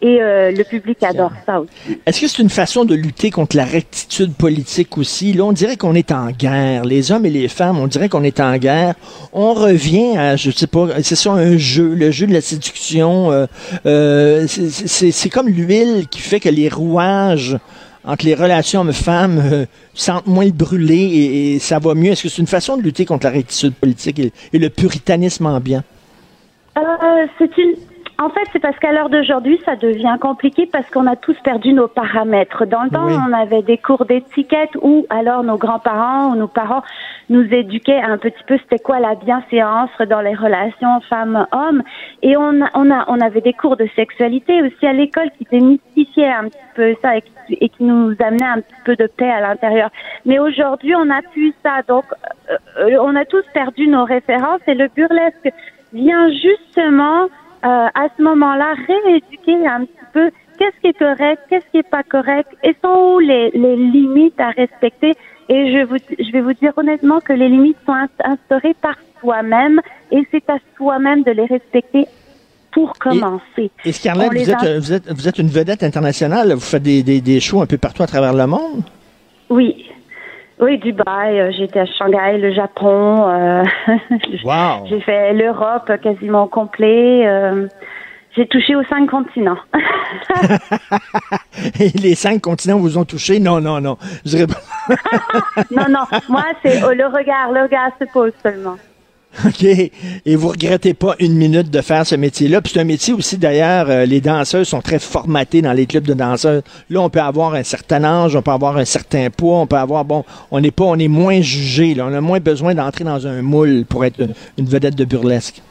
[0.00, 2.00] et euh, le public adore ça aussi.
[2.06, 5.32] Est-ce que c'est une façon de lutter contre la rectitude politique aussi?
[5.32, 6.84] Là, on dirait qu'on est en guerre.
[6.84, 8.94] Les hommes et les femmes, on dirait qu'on est en guerre.
[9.32, 13.32] On revient à, je sais pas, c'est ça un jeu, le jeu de la séduction.
[13.32, 13.46] Euh,
[13.86, 17.58] euh, c'est comme l'huile qui fait que les rouages
[18.04, 22.12] entre les relations hommes-femmes sentent moins brûler et, ça va mieux.
[22.12, 25.46] Est-ce que c'est une façon de lutter contre la rectitude politique et, et le puritanisme
[25.46, 25.82] ambiant?
[26.78, 27.74] Euh, c'est une
[28.20, 31.72] en fait, c'est parce qu'à l'heure d'aujourd'hui, ça devient compliqué parce qu'on a tous perdu
[31.72, 32.66] nos paramètres.
[32.66, 36.82] Dans le temps, on avait des cours d'étiquette où alors nos grands-parents ou nos parents
[37.28, 41.84] nous éduquaient un petit peu c'était quoi la bienséance dans les relations femmes-hommes.
[42.22, 45.46] Et on, a, on, a, on avait des cours de sexualité aussi à l'école qui
[45.48, 49.06] démystifiaient un petit peu ça et qui, et qui nous amenaient un petit peu de
[49.06, 49.90] paix à l'intérieur.
[50.26, 51.82] Mais aujourd'hui, on n'a plus ça.
[51.86, 52.04] Donc,
[52.50, 55.50] euh, euh, on a tous perdu nos références et le burlesque
[55.92, 57.28] vient justement
[57.62, 62.02] à ce moment-là, rééduquer un petit peu qu'est-ce qui est correct, qu'est-ce qui est pas
[62.02, 65.14] correct, et sont où les, les limites à respecter.
[65.48, 67.94] Et je, vous, je vais vous dire honnêtement que les limites sont
[68.24, 72.06] instaurées par soi-même, et c'est à soi-même de les respecter
[72.70, 73.70] pour commencer.
[73.84, 77.20] Et, Scarlett, vous êtes, vous, êtes, vous êtes une vedette internationale, vous faites des, des,
[77.20, 78.82] des shows un peu partout à travers le monde?
[79.48, 79.86] Oui,
[80.60, 83.28] oui, Dubaï, euh, j'étais à Shanghai, le Japon.
[83.28, 83.64] Euh,
[84.44, 84.86] wow.
[84.88, 87.26] J'ai fait l'Europe quasiment complet.
[87.26, 87.68] Euh,
[88.36, 89.58] j'ai touché aux cinq continents.
[91.80, 93.40] Et les cinq continents vous ont touché?
[93.40, 93.96] Non, non, non.
[95.70, 96.04] non, non.
[96.28, 97.52] Moi, c'est oh, le regard.
[97.52, 98.76] Le regard se pose seulement.
[99.46, 99.64] OK?
[99.64, 102.60] Et vous regrettez pas une minute de faire ce métier-là.
[102.60, 106.06] Puis c'est un métier aussi, d'ailleurs, euh, les danseurs sont très formatés dans les clubs
[106.06, 106.62] de danseurs.
[106.90, 109.76] Là, on peut avoir un certain âge, on peut avoir un certain poids, on peut
[109.76, 112.06] avoir, bon, on n'est pas, on est moins jugé, là.
[112.08, 114.20] On a moins besoin d'entrer dans un moule pour être
[114.56, 115.62] une vedette de burlesque.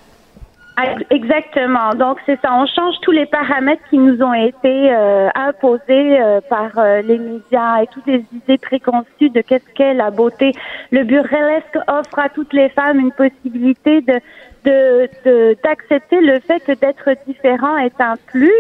[1.10, 1.96] Exactement.
[1.96, 2.54] Donc c'est ça.
[2.54, 7.18] On change tous les paramètres qui nous ont été euh, imposés euh, par euh, les
[7.18, 10.52] médias et toutes les idées préconçues de qu'est-ce qu'est la beauté.
[10.92, 14.20] Le burlesque offre à toutes les femmes une possibilité de
[14.68, 18.52] de d'accepter le fait que d'être différent est un plus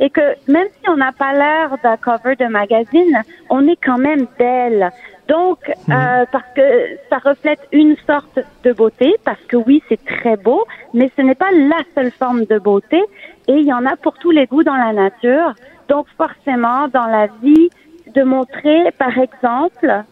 [0.00, 3.98] et que même si on n'a pas l'air d'un cover de magazine, on est quand
[3.98, 4.90] même belle.
[5.28, 10.36] Donc, euh, parce que ça reflète une sorte de beauté, parce que oui, c'est très
[10.36, 13.02] beau, mais ce n'est pas la seule forme de beauté,
[13.48, 15.54] et il y en a pour tous les goûts dans la nature.
[15.88, 17.70] Donc, forcément, dans la vie,
[18.14, 20.04] de montrer, par exemple,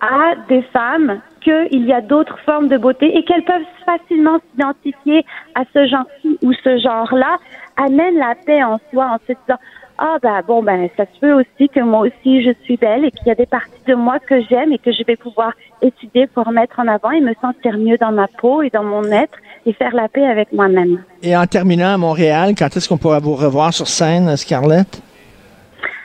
[0.00, 5.24] à des femmes qu'il y a d'autres formes de beauté et qu'elles peuvent facilement s'identifier
[5.54, 7.38] à ce genre-ci ou ce genre-là,
[7.76, 9.58] amène la paix en soi en se disant
[9.98, 13.10] ah ben bon ben ça se peut aussi que moi aussi je suis belle et
[13.10, 16.26] qu'il y a des parties de moi que j'aime et que je vais pouvoir étudier
[16.28, 19.38] pour mettre en avant et me sentir mieux dans ma peau et dans mon être
[19.66, 21.02] et faire la paix avec moi-même.
[21.22, 25.02] Et en terminant à Montréal, quand est-ce qu'on pourra vous revoir sur scène, Scarlett?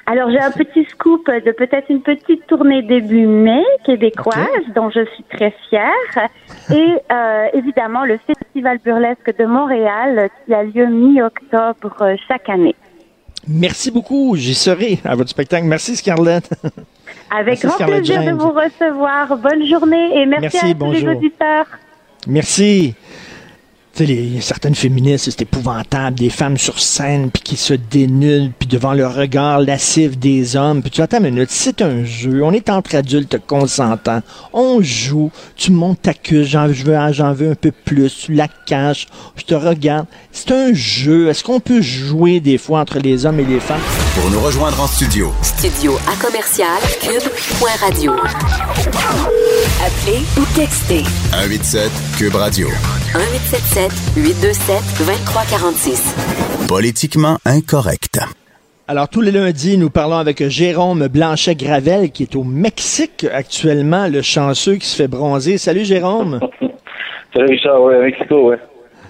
[0.06, 5.06] Alors j'ai un petit scoop de peut-être une petite tournée début mai québécoise dont je
[5.16, 6.30] suis très fière
[6.72, 12.76] et euh, évidemment le Festival burlesque de Montréal qui a lieu mi-octobre euh, chaque année.
[13.48, 15.66] Merci beaucoup, j'y serai à votre spectacle.
[15.66, 16.50] Merci Scarlett.
[17.32, 19.38] Avec grand plaisir de vous recevoir.
[19.38, 21.66] Bonne journée et merci, à tous les auditeurs.
[22.28, 22.96] Merci
[23.94, 28.68] sais, les, certaines féministes, c'est épouvantable, des femmes sur scène, puis qui se dénudent, puis
[28.68, 30.82] devant le regard lascif des hommes.
[30.82, 35.32] Puis tu attends une minute, c'est un jeu, on est entre adultes consentants, on joue,
[35.56, 39.44] tu montes ta queue, j'en veux, j'en veux un peu plus, tu la caches, je
[39.44, 40.08] te regarde.
[40.32, 41.30] C'est un jeu.
[41.30, 43.82] Est-ce qu'on peut jouer des fois entre les hommes et les femmes?
[44.16, 45.32] Pour nous rejoindre en studio.
[45.42, 48.14] Studio à commercial cube.radio.
[49.86, 51.04] Appelez ou textez.
[51.32, 52.68] 187 cube radio.
[53.16, 56.68] 1877 827-2346.
[56.68, 58.20] Politiquement incorrect.
[58.88, 64.24] Alors, tous les lundis, nous parlons avec Jérôme Blanchet-Gravel, qui est au Mexique actuellement, le
[64.24, 65.60] chanceux qui se fait bronzer.
[65.60, 66.40] Salut, Jérôme.
[67.36, 67.84] Salut, Richard.
[67.84, 68.56] Oui, Mexico, oui.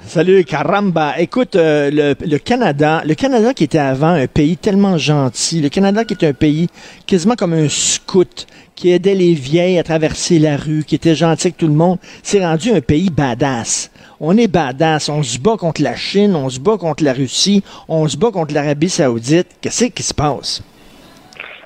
[0.05, 1.13] Salut, caramba.
[1.17, 5.69] Écoute, euh, le, le, Canada, le Canada qui était avant un pays tellement gentil, le
[5.69, 6.67] Canada qui était un pays
[7.07, 11.47] quasiment comme un scout, qui aidait les vieilles à traverser la rue, qui était gentil
[11.47, 13.92] avec tout le monde, c'est rendu un pays badass
[14.25, 17.61] on est badass, on se bat contre la Chine, on se bat contre la Russie,
[17.89, 19.49] on se bat contre l'Arabie Saoudite.
[19.61, 20.63] Qu'est-ce qui se passe?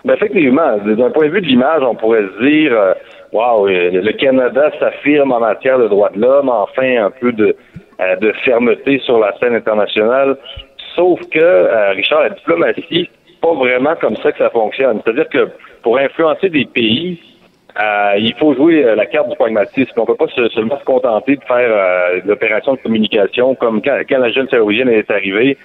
[0.03, 2.93] Ben effectivement, d'un point de vue de l'image, on pourrait se dire, euh,
[3.31, 7.55] waouh, le Canada s'affirme en matière de droits de l'homme, enfin un peu de,
[7.99, 10.35] euh, fermeté sur la scène internationale.
[10.95, 14.99] Sauf que, euh, Richard, la diplomatie, pas vraiment comme ça que ça fonctionne.
[15.03, 15.49] C'est-à-dire que
[15.83, 17.19] pour influencer des pays,
[17.75, 19.91] euh, il faut jouer euh, la carte du pragmatisme.
[19.97, 24.31] On peut pas seulement se contenter de faire euh, l'opération de communication comme quand, la
[24.31, 25.57] jeune saoudienne est arrivée.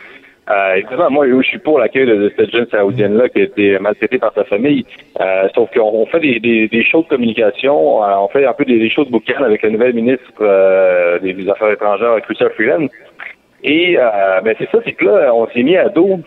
[0.51, 4.19] Euh, évidemment, moi, je suis pour l'accueil de, cette jeune saoudienne-là qui a été maltraitée
[4.19, 4.85] par sa famille.
[5.21, 8.91] Euh, sauf qu'on fait des, des, des, shows de communication, on fait un peu des,
[8.91, 12.88] shows de boucan avec la nouvelle ministre des, Affaires étrangères, Chrystia Freeland.
[13.62, 13.97] Et
[14.43, 16.19] ben c'est ça, c'est que là, on s'est mis à dos.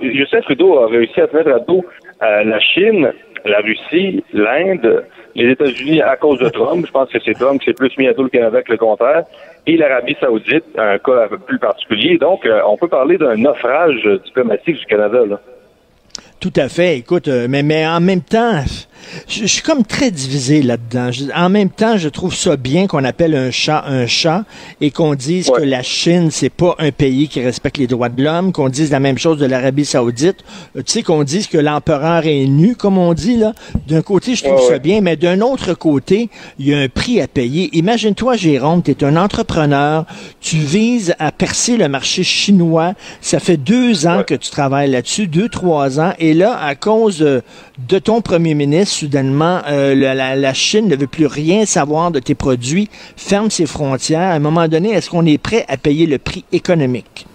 [0.00, 1.84] Justin Trudeau a réussi à se mettre à dos
[2.20, 3.12] la Chine,
[3.44, 5.04] la Russie, l'Inde,
[5.34, 6.84] les États-Unis à cause de Trump.
[6.86, 8.78] Je pense que c'est Trump qui s'est plus mis à dos le Canada que le
[8.78, 9.24] contraire.
[9.66, 12.18] Et l'Arabie Saoudite, un cas un peu plus particulier.
[12.18, 15.24] Donc, euh, on peut parler d'un naufrage diplomatique du Canada.
[15.26, 15.40] Là.
[16.40, 16.98] Tout à fait.
[16.98, 18.60] Écoute, euh, mais, mais en même temps,
[19.28, 21.10] je, suis comme très divisé là-dedans.
[21.34, 24.44] En même temps, je trouve ça bien qu'on appelle un chat un chat
[24.80, 28.22] et qu'on dise que la Chine, c'est pas un pays qui respecte les droits de
[28.22, 30.38] l'homme, qu'on dise la même chose de l'Arabie Saoudite.
[30.76, 33.52] Euh, tu sais, qu'on dise que l'empereur est nu, comme on dit, là.
[33.88, 37.20] D'un côté, je trouve ça bien, mais d'un autre côté, il y a un prix
[37.20, 37.70] à payer.
[37.72, 40.04] Imagine-toi, Jérôme, tu es un entrepreneur,
[40.40, 42.94] tu vises à percer le marché chinois.
[43.20, 47.18] Ça fait deux ans que tu travailles là-dessus, deux, trois ans, et là, à cause
[47.18, 52.34] de ton premier ministre, soudainement, euh, la, Chine ne veut plus rien savoir de tes
[52.34, 54.20] produits, ferme ses frontières.
[54.20, 57.26] À un moment donné, est-ce qu'on est prêt à payer le prix économique?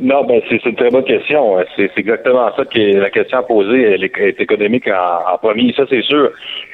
[0.00, 1.56] Non, ben c'est une très bonne question.
[1.74, 3.82] C'est exactement ça qui est la question à poser.
[3.82, 6.30] Elle est, économique en, premier, ça c'est sûr.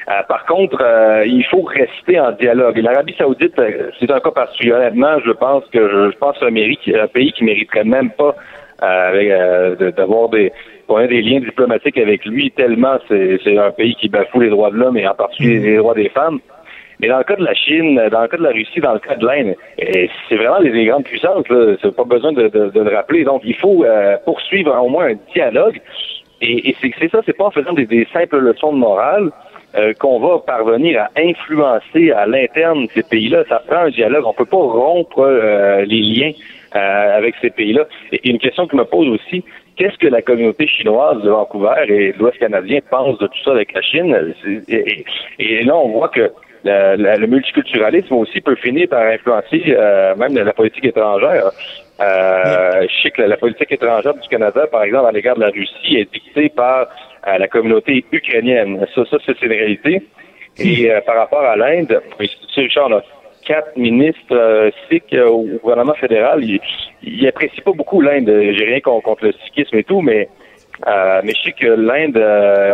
[0.07, 2.77] Euh, par contre, euh, il faut rester en dialogue.
[2.77, 3.59] L'Arabie Saoudite,
[3.99, 4.73] c'est un cas particulier.
[4.73, 6.45] Honnêtement, je pense que je, pense que
[6.85, 8.35] c'est un, pays qui mériterait même pas
[9.97, 10.51] d'avoir des
[10.87, 14.71] on a des liens diplomatiques avec lui tellement c'est un pays qui bafoue les droits
[14.71, 16.39] de l'homme et en particulier les droits des femmes.
[16.99, 18.99] Mais dans le cas de la Chine, dans le cas de la Russie, dans le
[18.99, 19.55] cas de l'Inde,
[20.29, 21.43] c'est vraiment des, grandes puissances.
[21.81, 23.23] C'est pas besoin de, le rappeler.
[23.23, 25.79] Donc, il faut euh, poursuivre au moins un dialogue.
[26.41, 29.31] Et, et c'est ça, c'est pas en faisant des, simples leçons de morale
[29.75, 33.43] euh, qu'on va parvenir à influencer à l'interne ces pays-là.
[33.49, 34.25] Ça prend un dialogue.
[34.25, 36.31] On peut pas rompre euh, les liens
[36.75, 37.85] avec ces pays-là.
[38.11, 39.43] Et une question que me pose aussi,
[39.77, 43.51] qu'est-ce que la communauté chinoise de Vancouver et de l'Ouest canadien pense de tout ça
[43.51, 44.33] avec la Chine?
[44.67, 46.31] Et, là, on voit que
[46.63, 51.51] le multiculturalisme aussi peut finir par influencer euh, même la politique étrangère.
[52.01, 55.49] Euh, je sais que la, politique étrangère du Canada, par exemple, à l'égard de la
[55.49, 56.87] Russie, est dictée par
[57.27, 58.85] euh, la communauté ukrainienne.
[58.93, 60.01] Ça, ça c'est une réalité.
[60.57, 62.01] Et euh, par rapport à l'Inde,
[62.55, 63.01] Richard, on
[63.45, 64.69] quatre ministres euh,
[65.13, 66.59] euh, au gouvernement fédéral, ils,
[67.03, 68.27] ils apprécient pas beaucoup l'Inde.
[68.27, 70.27] J'ai rien contre le sikhisme et tout, mais
[70.87, 72.73] euh, mais je sais que l'Inde, euh,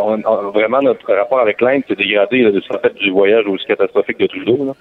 [0.54, 4.28] vraiment notre rapport avec l'Inde s'est dégradé de ce fait du voyage aussi catastrophique de
[4.28, 4.76] Trudeau.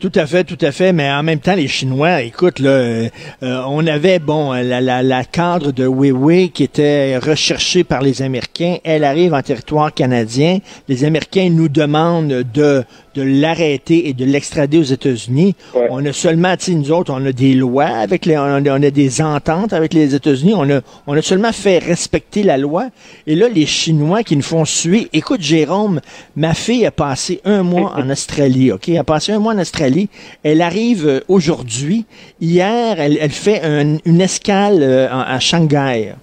[0.00, 3.08] Tout à fait, tout à fait, mais en même temps, les Chinois, écoute, là,
[3.42, 8.76] on avait, bon, la, la, la cadre de Weiwei qui était recherchée par les Américains.
[8.84, 10.58] Elle arrive en territoire canadien.
[10.88, 12.82] Les Américains nous demandent de
[13.14, 15.54] de l'arrêter et de l'extrader aux États-Unis.
[15.74, 15.86] Ouais.
[15.90, 18.82] On a seulement, tu nous autres, on a des lois avec les, on a, on
[18.82, 20.54] a des ententes avec les États-Unis.
[20.56, 22.88] On a, on a seulement fait respecter la loi.
[23.26, 25.08] Et là, les Chinois qui nous font suer.
[25.12, 26.00] Écoute, Jérôme,
[26.36, 28.88] ma fille a passé un mois en Australie, OK?
[28.88, 30.08] Elle a passé un mois en Australie.
[30.42, 32.04] Elle arrive euh, aujourd'hui.
[32.40, 36.14] Hier, elle, elle fait un- une escale euh, à Shanghai.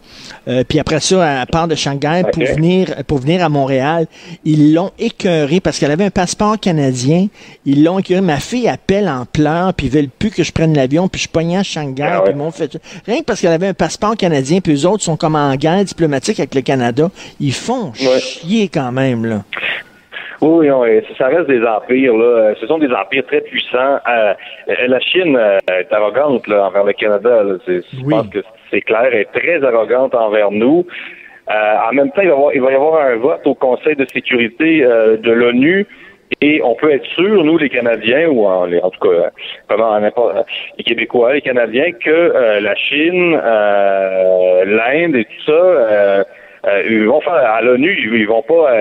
[0.47, 4.07] Euh, puis après ça, elle part de Shanghai pour venir pour venir à Montréal.
[4.45, 7.27] Ils l'ont écœurée parce qu'elle avait un passeport canadien.
[7.65, 8.21] Ils l'ont écœurée.
[8.21, 11.29] Ma fille appelle en pleurs, puis ils veulent plus que je prenne l'avion, puis je
[11.29, 12.23] pognais à Shanghai, Ah ouais.
[12.25, 12.77] puis ils m'ont fait...
[13.05, 15.84] Rien que parce qu'elle avait un passeport canadien, puis eux autres sont comme en guerre
[15.84, 17.10] diplomatique avec le Canada.
[17.39, 18.19] Ils font Ouais.
[18.19, 19.43] chier quand même, là.
[20.41, 20.67] Oui,
[21.17, 22.17] ça reste des empires.
[22.17, 22.56] Là.
[22.60, 23.99] Ce sont des empires très puissants.
[24.10, 24.34] Euh,
[24.69, 27.43] euh, la Chine euh, est arrogante là, envers le Canada.
[27.43, 27.56] Là.
[27.67, 28.39] Je pense que
[28.71, 29.10] c'est clair.
[29.12, 30.86] Elle est très arrogante envers nous.
[31.49, 33.54] Euh, en même temps, il va, y avoir, il va y avoir un vote au
[33.54, 35.86] Conseil de sécurité euh, de l'ONU.
[36.39, 39.30] Et on peut être sûr, nous, les Canadiens, ou en, tout cas, euh,
[39.67, 46.23] comment, les Québécois, les Canadiens, que euh, la Chine, euh, l'Inde et tout ça, euh,
[46.65, 48.71] euh, ils vont faire à l'ONU, ils, ils vont pas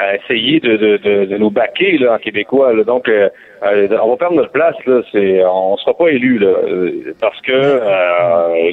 [0.00, 2.72] euh, essayer de, de, de, de nous baquer là, en québécois.
[2.72, 2.84] Là.
[2.84, 3.28] Donc, euh,
[3.64, 4.76] euh, on va perdre notre place.
[4.86, 5.02] Là.
[5.12, 8.72] C'est, on sera pas élus là, euh, parce que euh,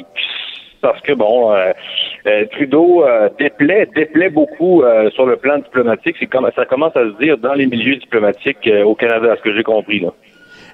[0.80, 3.04] parce que bon, euh, Trudeau
[3.38, 4.84] déplaît, déplaît beaucoup
[5.14, 6.16] sur le plan diplomatique.
[6.18, 9.42] C'est comme ça commence à se dire dans les milieux diplomatiques au Canada, à ce
[9.42, 10.10] que j'ai compris là.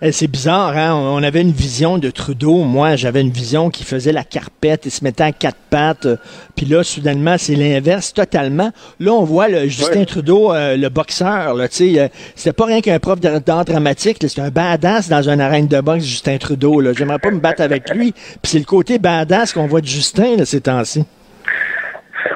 [0.05, 0.95] Eh, C'est bizarre, hein?
[0.97, 2.65] On avait une vision de Trudeau.
[2.65, 6.07] Moi, j'avais une vision qui faisait la carpette et se mettait à quatre pattes.
[6.07, 6.17] euh,
[6.57, 8.73] Puis là, soudainement, c'est l'inverse totalement.
[8.99, 10.07] Là, on voit le Justin Ouais.
[10.07, 11.55] Trudeau, euh, le boxeur.
[11.55, 14.17] Là, tu sais, euh, c'était pas rien qu'un prof d'art dramatique.
[14.21, 16.81] C'est un badass dans une arène de boxe, Justin Trudeau.
[16.81, 16.93] Là.
[16.99, 18.11] J'aimerais pas me battre avec lui.
[18.11, 21.05] Puis c'est le côté badass qu'on voit de Justin là, ces temps-ci.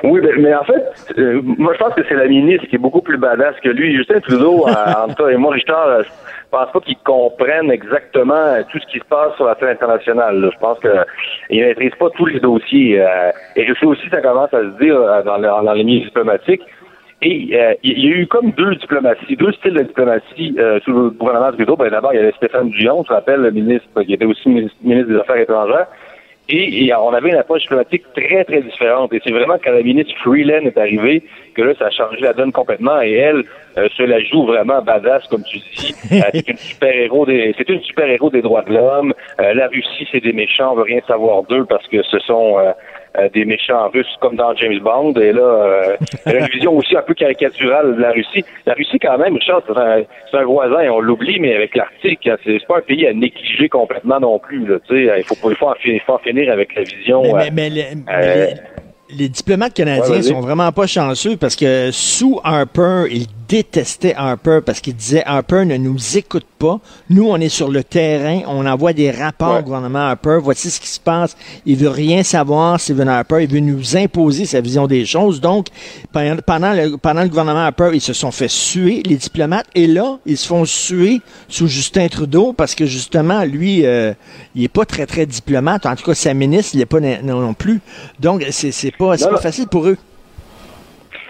[0.05, 0.85] Oui, ben, mais en fait,
[1.19, 3.97] euh, moi je pense que c'est la ministre qui est beaucoup plus badass que lui.
[3.97, 4.73] Justin Trudeau, euh,
[5.05, 6.11] entre toi et moi, Richard, euh, je
[6.51, 10.41] pense pas qu'ils comprennent exactement euh, tout ce qui se passe sur la scène internationale.
[10.41, 10.51] là.
[10.53, 10.89] Je pense que
[11.51, 13.01] ils maîtrisent pas tous les dossiers.
[13.01, 16.63] euh, et sais aussi, ça commence à se dire dans, le- dans les milieux diplomatiques.
[17.23, 20.93] Et euh, il y a eu comme deux diplomaties, deux styles de diplomatie euh, sous
[20.93, 21.75] le gouvernement Trudeau.
[21.77, 24.77] Ben, D'abord, il y avait Stéphane Dion, je rappelle, le ministre qui était aussi ministre
[24.85, 25.87] des Affaires étrangères.
[26.49, 29.13] Et, et on avait une approche diplomatique très, très différente.
[29.13, 31.23] Et c'est vraiment quand la ministre Freeland est arrivée
[31.55, 33.01] que là, ça a changé la donne complètement.
[33.01, 33.43] Et elle
[33.79, 35.95] euh, se la joue vraiment badass, comme tu dis.
[36.13, 39.13] Euh, c'est une super héros des, c'est une super héros des droits de l'homme.
[39.41, 40.73] Euh, la Russie, c'est des méchants.
[40.73, 42.73] On veut rien savoir d'eux parce que ce sont euh,
[43.33, 45.13] des méchants russes comme dans James Bond.
[45.15, 48.45] Et là, euh, elle a une vision aussi un peu caricaturale de la Russie.
[48.67, 51.75] La Russie, quand même, Richard, c'est un, c'est un voisin, et on l'oublie, mais avec
[51.77, 54.67] l'Arctique, hein, c'est c'est pas un pays à négliger complètement non plus.
[54.67, 54.79] Là,
[55.19, 57.23] il, faut, il, faut en, fi- il faut en finir avec la vision.
[57.23, 61.91] Mais, euh, mais- mais les, euh, diplomates canadiens Ouais, sont vraiment pas chanceux parce que
[61.93, 66.81] sous Harper, ils détestaient Harper parce qu'ils disaient Harper ne nous écoute pas.
[67.11, 69.61] Nous, on est sur le terrain, on envoie des rapports Ouais.
[69.61, 70.39] au gouvernement Harper.
[70.43, 71.37] Voici ce qui se passe.
[71.67, 73.43] Il veut rien savoir, Stephen Harper.
[73.43, 75.41] Il veut nous imposer sa vision des choses.
[75.41, 75.67] Donc,
[76.13, 79.67] pendant le, pendant le gouvernement Harper, ils se sont fait suer, les diplomates.
[79.75, 84.13] Et là, ils se font suer sous Justin Trudeau parce que justement, lui, euh,
[84.55, 85.87] il est pas très, très diplomate.
[85.87, 87.81] En tout cas, sa ministre, il est pas non, non plus.
[88.21, 89.97] Donc, c'est pas, pas facile pour eux.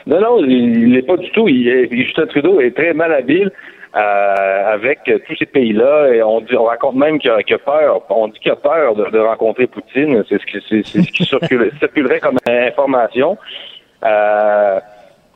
[0.07, 1.49] Non, non, il n'est pas du tout.
[1.49, 3.51] Il est- Justin Trudeau est très malhabile
[3.97, 6.09] euh, avec tous ces pays-là.
[6.15, 8.03] Et on, dit, on raconte même qu'il a, a peur.
[8.11, 10.23] On dit qu'il a peur de, de rencontrer Poutine.
[10.29, 13.37] C'est ce qui, c'est, ce qui circule- circulerait comme information.
[14.05, 14.79] Euh,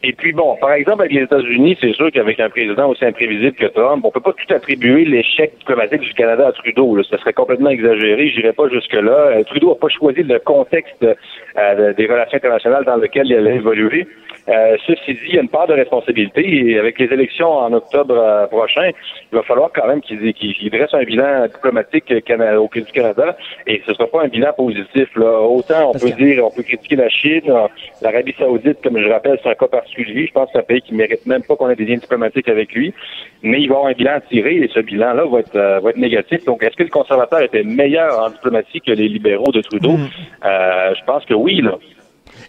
[0.02, 3.52] et puis bon, par exemple, avec les États-Unis, c'est sûr qu'avec un président aussi imprévisible
[3.56, 6.96] que Trump, on peut pas tout attribuer l'échec diplomatique du Canada à Trudeau.
[6.96, 7.02] Là.
[7.10, 8.28] Ce serait complètement exagéré.
[8.28, 9.10] J'irais pas jusque-là.
[9.36, 11.04] Euh, Trudeau n'a pas choisi le contexte
[11.58, 14.06] euh, des relations internationales dans lequel il allait évoluer.
[14.50, 17.72] Euh, ceci dit, il y a une part de responsabilité et avec les élections en
[17.72, 18.90] octobre euh, prochain,
[19.32, 22.82] il va falloir quand même qu'il qu'il- qu'il dresse un bilan diplomatique euh, au du
[22.92, 23.36] Canada
[23.66, 25.08] et ce sera pas un bilan positif.
[25.16, 25.40] Là.
[25.42, 27.42] Autant on Parce peut que- dire, on peut critiquer la Chine,
[28.02, 30.26] l'Arabie Saoudite, comme je rappelle, c'est un cas particulier.
[30.26, 32.48] Je pense que c'est un pays qui mérite même pas qu'on ait des liens diplomatiques
[32.48, 32.92] avec lui.
[33.42, 35.90] Mais il va avoir un bilan à tirer et ce bilan-là va être euh, va
[35.90, 36.44] être négatif.
[36.44, 39.92] Donc, est-ce que le conservateur était meilleur en diplomatie que les libéraux de Trudeau?
[39.92, 40.08] Mm.
[40.44, 41.74] Euh, je pense que oui, là.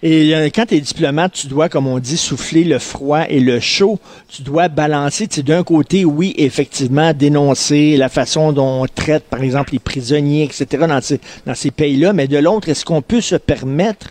[0.03, 3.39] Et euh, quand tu es diplomate, tu dois, comme on dit, souffler le froid et
[3.39, 3.99] le chaud.
[4.29, 5.27] Tu dois balancer.
[5.27, 9.79] Tu sais, d'un côté, oui, effectivement, dénoncer la façon dont on traite, par exemple, les
[9.79, 12.13] prisonniers, etc., dans ces, dans ces pays-là.
[12.13, 14.07] Mais de l'autre, est-ce qu'on peut se permettre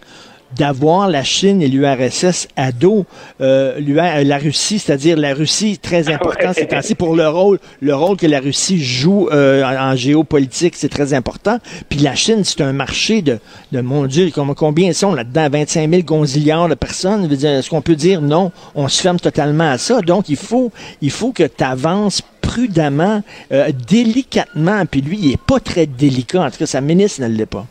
[0.56, 3.06] d'avoir la Chine et l'URSS à dos,
[3.40, 7.94] euh, l'UR la Russie, c'est-à-dire la Russie, très important ces temps-ci pour le rôle, le
[7.94, 11.58] rôle que la Russie joue euh, en, en géopolitique, c'est très important.
[11.88, 13.38] Puis la Chine, c'est un marché de,
[13.72, 17.30] de mon Dieu, com- combien sont là-dedans, 25 000 gonzillards de personnes?
[17.32, 20.00] Est-ce qu'on peut dire non, on se ferme totalement à ça?
[20.00, 23.22] Donc il faut, il faut que tu avances prudemment,
[23.52, 26.42] euh, délicatement, puis lui, il est pas très délicat.
[26.42, 27.66] En tout cas, sa ministre ne l'est pas.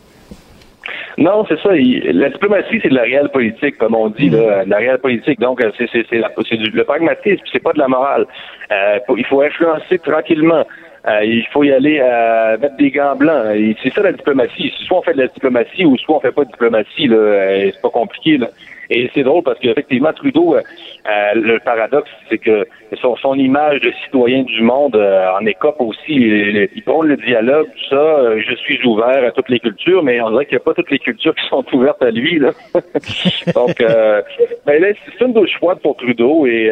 [1.20, 1.76] Non, c'est ça.
[1.76, 4.98] Il- la diplomatie, c'est de la réelle politique, comme on dit, là, de la réelle
[4.98, 5.38] politique.
[5.38, 8.24] Donc, euh, c'est c'est c'est la- c'est du- le pragmatisme, c'est pas de la morale.
[8.72, 10.64] Euh, il faut influencer tranquillement.
[11.08, 13.56] Euh, il faut y aller euh, mettre des gants blancs.
[13.82, 14.72] C'est ça la diplomatie.
[14.86, 17.08] Soit on fait de la diplomatie ou soit on fait pas de diplomatie.
[17.10, 18.36] Euh, c'est pas compliqué.
[18.36, 18.48] Là.
[18.90, 20.60] Et c'est drôle parce qu'effectivement, Trudeau, euh,
[21.08, 22.66] euh, le paradoxe, c'est que
[23.00, 26.12] son, image de citoyen du monde en écope aussi.
[26.16, 28.38] Il, il prône le dialogue, tout ça.
[28.38, 30.90] Je suis ouvert à toutes les cultures, mais on dirait qu'il n'y a pas toutes
[30.90, 32.38] les cultures qui sont ouvertes à lui.
[32.38, 32.50] Là.
[33.54, 36.70] Donc, ben là, c'est une douche froide pour Trudeau et...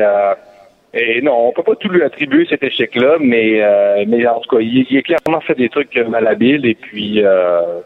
[0.95, 4.57] Et non, on peut pas tout lui attribuer cet échec-là, mais euh, mais en tout
[4.57, 7.81] cas, il, il a clairement fait des trucs malhabiles et puis euh,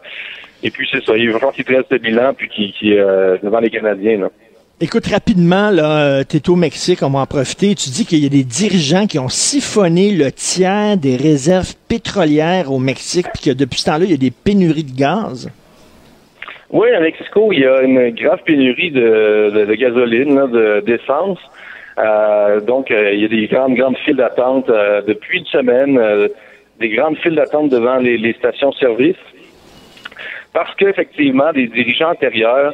[0.63, 1.17] et puis c'est ça.
[1.17, 4.19] Il va qu'il reste de bilan puis qu'il qu'il, euh, devant les Canadiens.
[4.19, 4.29] Là.
[4.79, 7.75] Écoute, rapidement, là, tu es au Mexique, on va en profiter.
[7.75, 12.71] Tu dis qu'il y a des dirigeants qui ont siphonné le tiers des réserves pétrolières
[12.71, 15.49] au Mexique, puis que depuis ce temps-là, il y a des pénuries de gaz.
[16.71, 21.37] Oui, à Mexico, il y a une grave pénurie de, de, de gasoline, de- d'essence.
[21.97, 25.99] Euh, donc, euh, il y a des grandes, grandes files d'attente euh, depuis une semaine,
[26.79, 29.17] des grandes files d'attente devant les, les stations-service.
[30.53, 32.73] Parce qu'effectivement, des dirigeants antérieurs,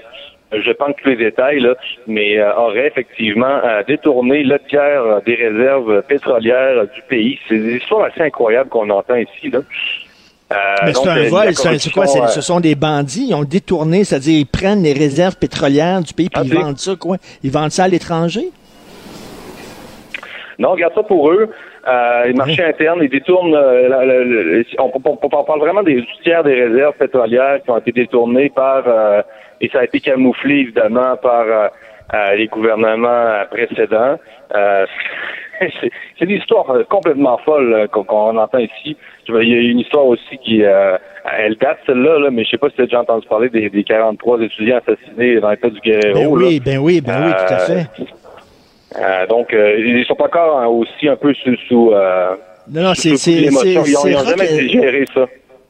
[0.52, 1.76] je pense tous les détails, là,
[2.08, 7.40] mais euh, auraient effectivement euh, détourné le tiers euh, des réserves pétrolières du pays.
[7.48, 9.50] C'est des histoires assez incroyables qu'on entend ici.
[9.52, 9.60] Là.
[10.84, 12.08] Mais c'est un vol, c'est quoi?
[12.08, 16.30] Ce sont des bandits, ils ont détourné, c'est-à-dire ils prennent les réserves pétrolières du pays,
[16.30, 17.18] puis Ah, ils vendent ça, quoi?
[17.44, 18.50] Ils vendent ça à l'étranger?
[20.60, 21.50] Non, regarde ça pour eux.
[21.88, 23.56] Euh, les marchés internes, ils détournent.
[23.56, 27.72] euh, la- la- la- on, on- on- parle vraiment des tiers des réserves pétrolières qui
[27.72, 29.22] ont été détournées par euh,
[29.62, 31.68] et ça a été camouflé évidemment par euh,
[32.14, 34.20] euh, les gouvernements précédents.
[34.54, 34.86] Euh,
[35.60, 38.96] c'est une histoire complètement folle qu'on entend ici.
[39.28, 40.98] Il y a une histoire aussi qui, euh,
[41.38, 43.70] elle date celle-là, là, mais je sais pas si tu as déjà entendu parler des,
[43.70, 46.14] des 43 étudiants assassinés dans l'État du Guerrero.
[46.16, 46.48] Ben là.
[46.48, 47.88] oui, ben oui, ben oui, tout à fait.
[48.98, 52.30] Euh, donc, euh, ils sont encore hein, aussi un peu sous, sous, euh,
[52.72, 55.26] Non, non, c'est Ils ont, ils ont c'est jamais rock- digéré ça.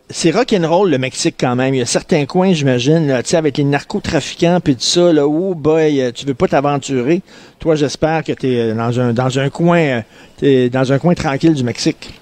[0.09, 1.73] c'est rock'n'roll le Mexique quand même.
[1.73, 5.27] Il y a certains coins, j'imagine, tu sais, avec les narcotrafiquants puis tout ça, là,
[5.27, 7.21] où boy, tu veux pas t'aventurer.
[7.59, 10.01] Toi, j'espère que tu es dans un dans un coin
[10.37, 12.13] t'es dans un coin tranquille du Mexique.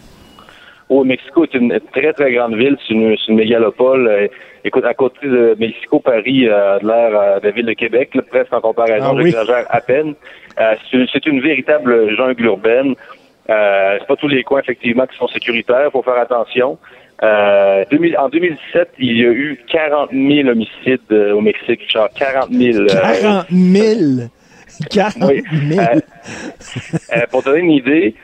[0.90, 2.78] Au Mexico, c'est une très, très grande ville.
[2.88, 4.08] C'est une, une mégalopole.
[4.08, 4.28] Euh,
[4.64, 7.74] écoute, à côté de Mexico, Paris euh, a de l'air euh, de la ville de
[7.74, 9.24] Québec, là, presque en comparaison, Ah oui.
[9.26, 10.14] j'exagère à peine.
[10.60, 10.74] Euh,
[11.12, 12.96] c'est une- véritable jungle urbaine.
[13.50, 15.90] Euh, c'est pas tous les coins, effectivement, qui sont sécuritaires.
[15.92, 16.78] faut faire attention.
[17.24, 21.82] Euh, 2000 en 2017, il y a eu 40 000 homicides euh, au Mexique.
[21.92, 22.84] Genre 40 000.
[22.84, 22.88] euh,
[23.22, 24.30] 40 000!
[24.92, 25.44] 40 Oui.
[25.70, 25.82] 000!
[25.82, 26.00] Euh,
[27.16, 28.16] euh, pour donner une idée,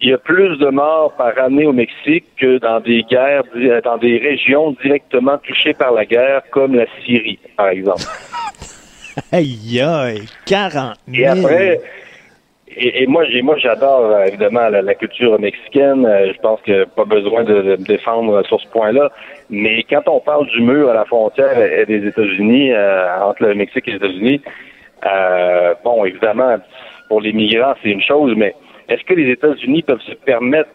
[0.00, 3.80] il y a plus de morts par année au Mexique que dans des guerres, euh,
[3.82, 8.02] dans des régions directement touchées par la guerre, comme la Syrie, par exemple.
[9.32, 11.22] Aïe, aïe, 40 000!
[11.22, 11.80] Et après,
[12.76, 13.24] et, et moi,
[13.56, 16.04] j'adore euh, évidemment la, la culture mexicaine.
[16.04, 19.10] Euh, je pense que pas besoin de, de me défendre sur ce point-là.
[19.48, 23.88] Mais quand on parle du mur à la frontière des États-Unis, euh, entre le Mexique
[23.88, 24.42] et les États-Unis,
[25.06, 26.56] euh, bon, évidemment,
[27.08, 28.54] pour les migrants, c'est une chose, mais
[28.88, 30.70] est-ce que les États-Unis peuvent se permettre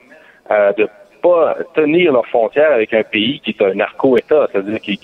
[0.50, 0.88] euh, de
[1.22, 4.98] pas tenir leurs frontières avec un pays qui est un narco-État, c'est-à-dire qui,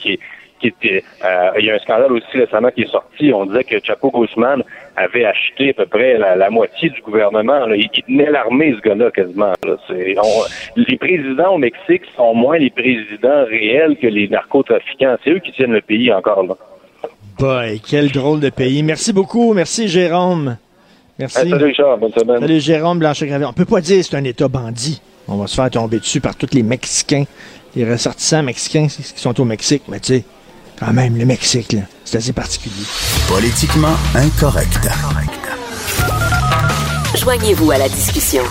[0.59, 3.31] qui était, euh, il y a un scandale aussi récemment qui est sorti.
[3.33, 4.63] On disait que Chapo Guzman
[4.95, 7.65] avait acheté à peu près la, moitié du gouvernement.
[7.65, 7.75] Là.
[7.75, 9.53] Il, tenait l'armée, ce gars-là, quasiment.
[9.63, 9.75] Là.
[9.89, 15.17] On- les présidents au Mexique sont moins les présidents réels que les narcotrafiquants.
[15.23, 16.55] C'est eux qui tiennent le pays encore là.
[17.39, 18.81] Boy, quel drôle de pays.
[18.81, 19.53] Merci beaucoup.
[19.53, 20.57] Merci, Jérôme.
[21.19, 21.39] Merci.
[21.39, 22.39] Hey, salut Richard, bonne semaine.
[22.39, 23.45] Salut, Jérôme Blanchet-Gravé.
[23.45, 25.01] On peut pas dire que c'est un État bandit.
[25.27, 27.25] On va se faire tomber dessus par tous les Mexicains,
[27.75, 29.83] les ressortissants mexicains qui sont au Mexique.
[29.89, 30.23] Mais tu sais,
[30.79, 32.85] quand même, le Mexique, là, c'est assez particulier.
[33.27, 34.87] Politiquement incorrect.
[37.15, 38.43] Joignez-vous à la discussion.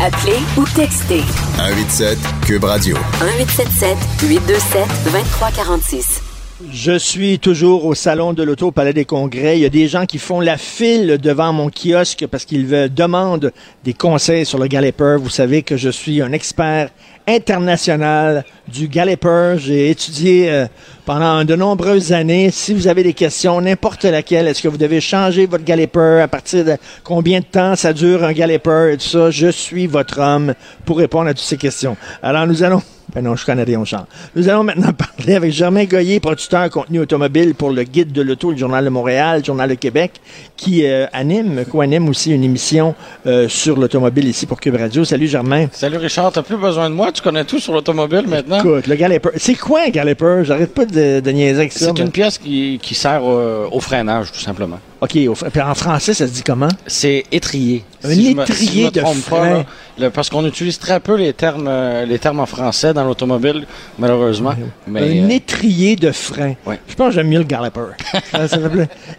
[0.00, 1.22] Appelez ou textez
[1.56, 2.96] 187 Cube Radio.
[3.22, 3.96] 1877
[4.28, 6.25] 827 2346.
[6.72, 9.58] Je suis toujours au salon de l'auto au Palais des Congrès.
[9.58, 13.52] Il y a des gens qui font la file devant mon kiosque parce qu'ils demandent
[13.84, 15.16] des conseils sur le Galloper.
[15.20, 16.88] Vous savez que je suis un expert
[17.28, 19.56] international du Galloper.
[19.58, 20.66] J'ai étudié euh,
[21.04, 22.50] pendant de nombreuses années.
[22.50, 26.20] Si vous avez des questions, n'importe laquelle, est-ce que vous devez changer votre Galloper?
[26.22, 29.30] À partir de combien de temps ça dure un Galloper et tout ça?
[29.30, 30.54] Je suis votre homme
[30.86, 31.98] pour répondre à toutes ces questions.
[32.22, 32.80] Alors nous allons
[33.14, 34.06] Ben non, je connais rien au char.
[34.34, 38.50] Nous allons maintenant parler avec Germain Goyer, producteur contenu automobile pour le Guide de l'auto,
[38.50, 40.12] le Journal de Montréal, le Journal de Québec,
[40.56, 42.94] qui euh, anime, co-anime aussi une émission
[43.26, 45.04] euh, sur l'automobile ici pour Cube Radio.
[45.04, 45.68] Salut Germain.
[45.72, 48.58] Salut Richard, t'as plus besoin de moi, tu connais tout sur l'automobile maintenant.
[48.58, 49.30] Écoute, le Galloper.
[49.36, 50.40] C'est quoi un Galloper?
[50.42, 51.86] J'arrête pas de, de niaiser avec ça.
[51.86, 54.80] C'est mais- une pièce qui, qui sert au, au freinage, tout simplement.
[55.00, 56.68] OK, au en français, ça se dit comment?
[56.86, 57.84] C'est étrier.
[58.02, 59.50] Un je me- étrier je me de pas, frein.
[59.58, 59.64] là,
[59.98, 63.66] le- parce qu'on utilise très peu les termes, euh, les termes en français dans l'automobile,
[63.98, 64.54] malheureusement.
[64.86, 66.54] Mais, un euh, étrier de frein.
[66.66, 66.78] Ouais.
[66.88, 67.92] Je pense que j'aime mieux le Galloper.
[68.30, 68.58] Ça, ça.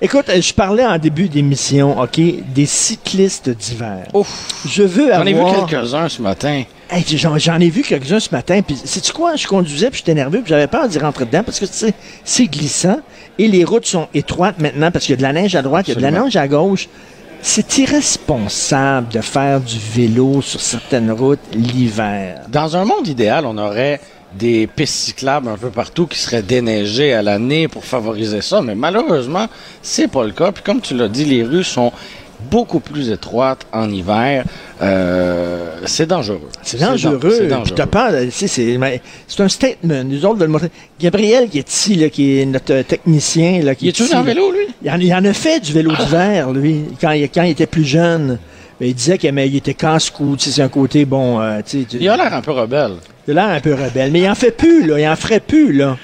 [0.02, 2.20] Écoute, euh, je parlais en début d'émission, OK,
[2.54, 4.04] des cyclistes d'hiver.
[4.14, 5.66] ouf, Je veux j'en ai vu avoir...
[5.68, 6.64] quelques-uns ce matin.
[6.90, 9.36] Hey, j'en, ai vu quelques-uns ce matin, puis sais-tu quoi?
[9.36, 11.94] Je conduisais, puis j'étais nerveux, puis j'avais peur d'y rentrer dedans, parce que, tu sais,
[12.24, 13.02] c'est glissant,
[13.38, 15.88] et les routes sont étroites maintenant, parce qu'il y a de la neige à droite,
[15.90, 16.88] il y a de la neige à gauche.
[17.42, 22.42] C'est irresponsable de faire du vélo sur certaines routes l'hiver.
[22.50, 24.02] Dans un monde idéal, on aurait
[24.34, 28.76] des pistes cyclables un peu partout qui seraient déneigées à l'année pour favoriser ça, mais
[28.76, 29.48] malheureusement,
[29.82, 30.52] c'est pas le cas.
[30.52, 31.92] Puis comme tu l'as dit, les rues sont
[32.40, 34.44] beaucoup plus étroites en hiver.
[34.82, 36.50] Euh, c'est dangereux.
[36.62, 37.20] C'est dan- dangereux.
[38.32, 38.48] C'est sais,
[39.28, 40.04] c'est, un statement.
[40.04, 40.70] Nous autres, de le montrer.
[41.00, 44.16] Gabriel, qui est ici, là, qui est notre euh, technicien, là, qui Il est ici,
[44.16, 44.68] en vélo, lui?
[44.84, 47.66] Il en, il en a fait du vélo d'hiver, lui, quand il, quand il était
[47.66, 48.38] plus jeune.
[48.80, 51.62] Mais il disait qu'il était casse-cou, c'est un côté, bon, euh,
[52.00, 52.92] Il a l'air un peu rebelle.
[53.28, 54.12] il a l'air un peu rebelle.
[54.12, 55.98] Mais il en fait plus, là, il en ferait plus, là.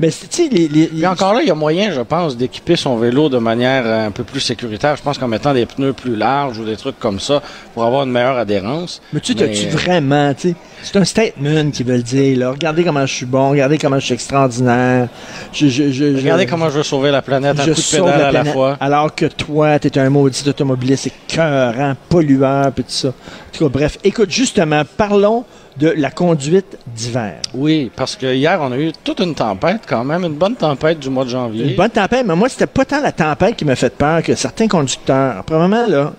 [0.00, 2.74] Mais, tu sais, les, les- Puis encore là, il y a moyen, je pense, d'équiper
[2.74, 4.96] son vélo de manière euh, un peu plus sécuritaire.
[4.96, 7.42] Je pense qu'en mettant des pneus plus larges ou des trucs comme ça
[7.74, 9.02] pour avoir une meilleure adhérence.
[9.12, 12.50] Mais tu Mais- t'as-tu vraiment, tu sais, c'est un statement qui veut le dire, là.
[12.50, 15.08] Regardez comment je suis bon, regardez comment je suis extraordinaire.
[15.52, 18.14] Je, je, je, Regardez comment je veux sauver la planète, un coup de pédale la
[18.14, 18.76] à la planète, fois.
[18.80, 23.08] Alors que toi, t'es un maudit automobiliste écœurant, pollueur, puis tout ça.
[23.08, 23.12] En
[23.52, 25.44] tout cas, bref, écoute, justement, parlons
[25.76, 27.40] de la conduite d'hiver.
[27.54, 30.98] Oui, parce que hier, on a eu toute une tempête quand même, une bonne tempête
[30.98, 31.70] du mois de janvier.
[31.70, 34.34] Une bonne tempête, mais moi, c'était pas tant la tempête qui m'a fait peur que
[34.34, 35.42] certains conducteurs.
[35.44, 36.12] Premièrement, là,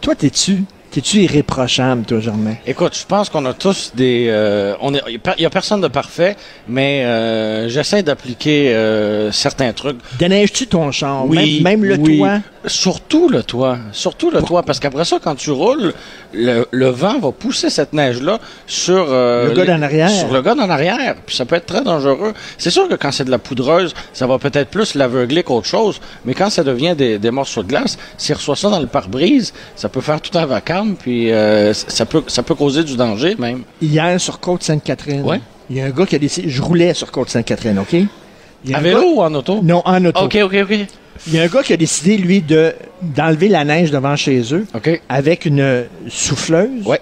[0.00, 2.54] toi, t'es-tu, t'es-tu irréprochable, toi, Germain?
[2.66, 4.26] Écoute, je pense qu'on a tous des...
[4.28, 5.02] euh, on est-
[5.38, 6.36] Il y a personne de parfait,
[6.68, 9.98] mais euh, j'essaie d'appliquer euh, certains trucs.
[10.18, 11.26] Déneiges-tu ton char?
[11.26, 12.18] Oui, même, même le oui.
[12.18, 12.38] toit?
[12.66, 13.78] Surtout le toit.
[13.92, 15.94] Surtout le toit, parce qu'après ça, quand tu roules,
[16.34, 19.06] le, le vent va pousser cette neige-là sur...
[19.10, 20.10] euh, Le gars d'en arrière.
[20.10, 21.14] Sur le gars d'en arrière.
[21.24, 22.34] Puis ça peut être très dangereux.
[22.58, 26.00] C'est sûr que quand c'est de la poudreuse, ça va peut-être plus l'aveugler qu'autre chose,
[26.24, 29.52] mais quand ça devient des, des morceaux de glace, s'il reçoit ça dans le pare-brise,
[29.76, 33.36] ça peut faire tout un vacarme, puis euh, ça, peut, ça peut causer du danger
[33.38, 33.62] même.
[33.80, 35.40] Hier, sur Côte-Sainte-Catherine, Ouais.
[35.68, 36.48] il y a un gars qui a décidé...
[36.48, 37.92] Je roulais sur Côte-Sainte-Catherine, OK?
[37.92, 39.60] Il y a À vélo gars- ou en auto?
[39.62, 40.20] Non, en auto.
[40.24, 40.78] OK, OK, OK.
[41.26, 44.40] Il y a un gars qui a décidé, lui, de d'enlever la neige devant chez
[44.54, 44.66] eux
[45.08, 46.86] avec une souffleuse.
[46.86, 47.00] Ouais.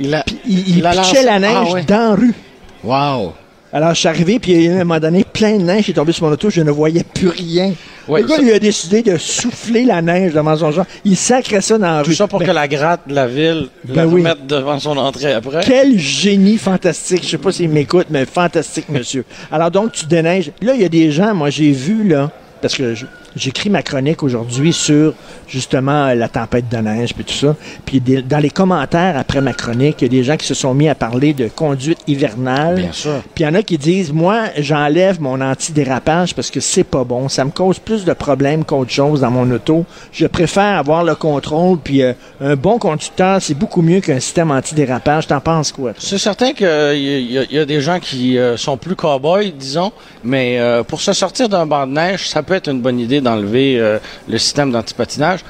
[0.00, 0.24] Il a...
[0.46, 1.82] Il, il l'a pitchait lancé- la neige Ah, ouais.
[1.84, 2.34] dans la rue.
[2.82, 3.32] Wow!
[3.74, 5.62] Alors, je suis arrivé, puis il y a eu, à un moment donné, plein de
[5.64, 7.74] neige qui est tombée sur mon auto, je ne voyais plus rien.
[8.06, 10.86] Ouais, le gars, ça- a décidé de souffler la neige devant son genre.
[11.04, 12.14] Il sacrait ça dans la Tout rue.
[12.14, 14.20] ça pour Ben, que la gratte de la ville Ben la oui.
[14.20, 15.60] remette devant son entrée après.
[15.66, 17.24] Quel génie fantastique.
[17.24, 19.24] Je sais pas s'il m'écoute, mais fantastique, monsieur.
[19.50, 20.52] Alors donc, tu déneiges.
[20.62, 22.30] Là, il y a des gens, moi, j'ai vu, là,
[22.62, 23.06] parce que je-
[23.36, 25.14] j'écris ma chronique aujourd'hui sur,
[25.48, 27.56] justement, euh, la tempête de neige, puis tout ça.
[27.84, 30.54] Puis des- dans les commentaires après ma chronique, il y a des gens qui se
[30.54, 32.76] sont mis à parler de conduite hivernale.
[32.76, 33.22] Bien sûr.
[33.34, 37.04] Puis il y en a qui disent, moi, j'enlève mon antidérapage parce que c'est pas
[37.04, 37.28] bon.
[37.28, 39.84] Ça me cause plus de problèmes qu'autre chose dans mon auto.
[40.12, 41.78] Je préfère avoir le contrôle.
[41.78, 45.26] Puis euh, un bon conducteur, c'est beaucoup mieux qu'un système antidérapage.
[45.26, 45.92] T'en penses quoi?
[45.98, 49.92] C'est certain qu'il y, a- y a des gens qui euh, sont plus cow-boys, disons,
[50.22, 53.20] mais euh, pour se sortir d'un banc de neige, ça peut être une bonne idée
[53.24, 53.98] d'enlever euh,
[54.28, 55.40] le système d'antipatinage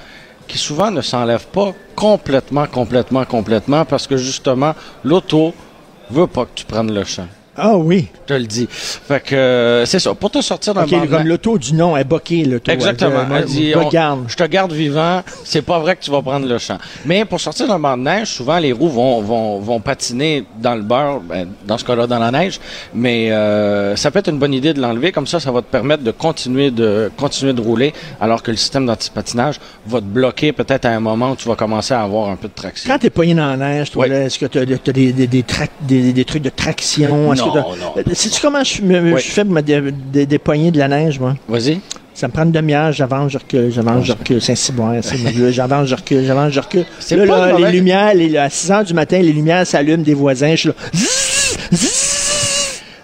[0.49, 5.55] qui souvent ne s'enlève pas complètement, complètement, complètement parce que justement, l'auto
[6.11, 7.29] veut pas que tu prennes le champ.
[7.57, 8.09] Ah oui.
[8.27, 8.67] Je te le dis.
[8.71, 10.15] Fait que euh, c'est ça.
[10.15, 12.71] Pour te sortir d'un OK, banc de comme l'auto du nom est boqué, l'auto.
[12.73, 13.25] Exactement.
[13.35, 14.25] Elle, dit, on- garde.
[14.29, 16.79] je te garde vivant, c'est pas vrai que tu vas prendre le champ.
[17.05, 20.75] Mais pour sortir d'un banc de neige, souvent les roues vont, vont, vont patiner dans
[20.75, 22.59] le beurre, ben, dans ce cas-là dans la neige,
[22.95, 25.67] mais euh, ça peut être une bonne idée de l'enlever, comme ça, ça va te
[25.71, 30.53] permettre de continuer de continuer de rouler, alors que le système d'antipatinage va te bloquer
[30.53, 32.91] peut-être à un moment où tu vas commencer à avoir un peu de traction.
[32.93, 34.13] Quand t'es pogné dans la neige, toi, Oui.
[34.15, 37.35] est-ce que t'as as des, des, des, trac- des, des trucs de traction?
[37.35, 38.01] Non, que.
[38.11, 39.21] Euh, Sais-tu comment je, me- Oui.
[39.21, 39.81] je fais pour me dé-
[40.13, 41.35] dé- dépogner de la neige, moi?
[41.49, 41.81] Vas-y.
[42.15, 44.41] Ça me prend une demi-heure, j'avance, je recule, j'avance, je recule.
[44.41, 44.95] Saint-Cyboire,
[45.51, 46.85] j'avance, je recule, j'avance, je recule.
[47.01, 50.03] C'est Là, pas là, les lumières, les, à 6 heures du matin, les lumières s'allument
[50.05, 50.53] des voisins.
[50.53, 50.75] Je suis là.
[50.95, 52.24] Zzz, zzz.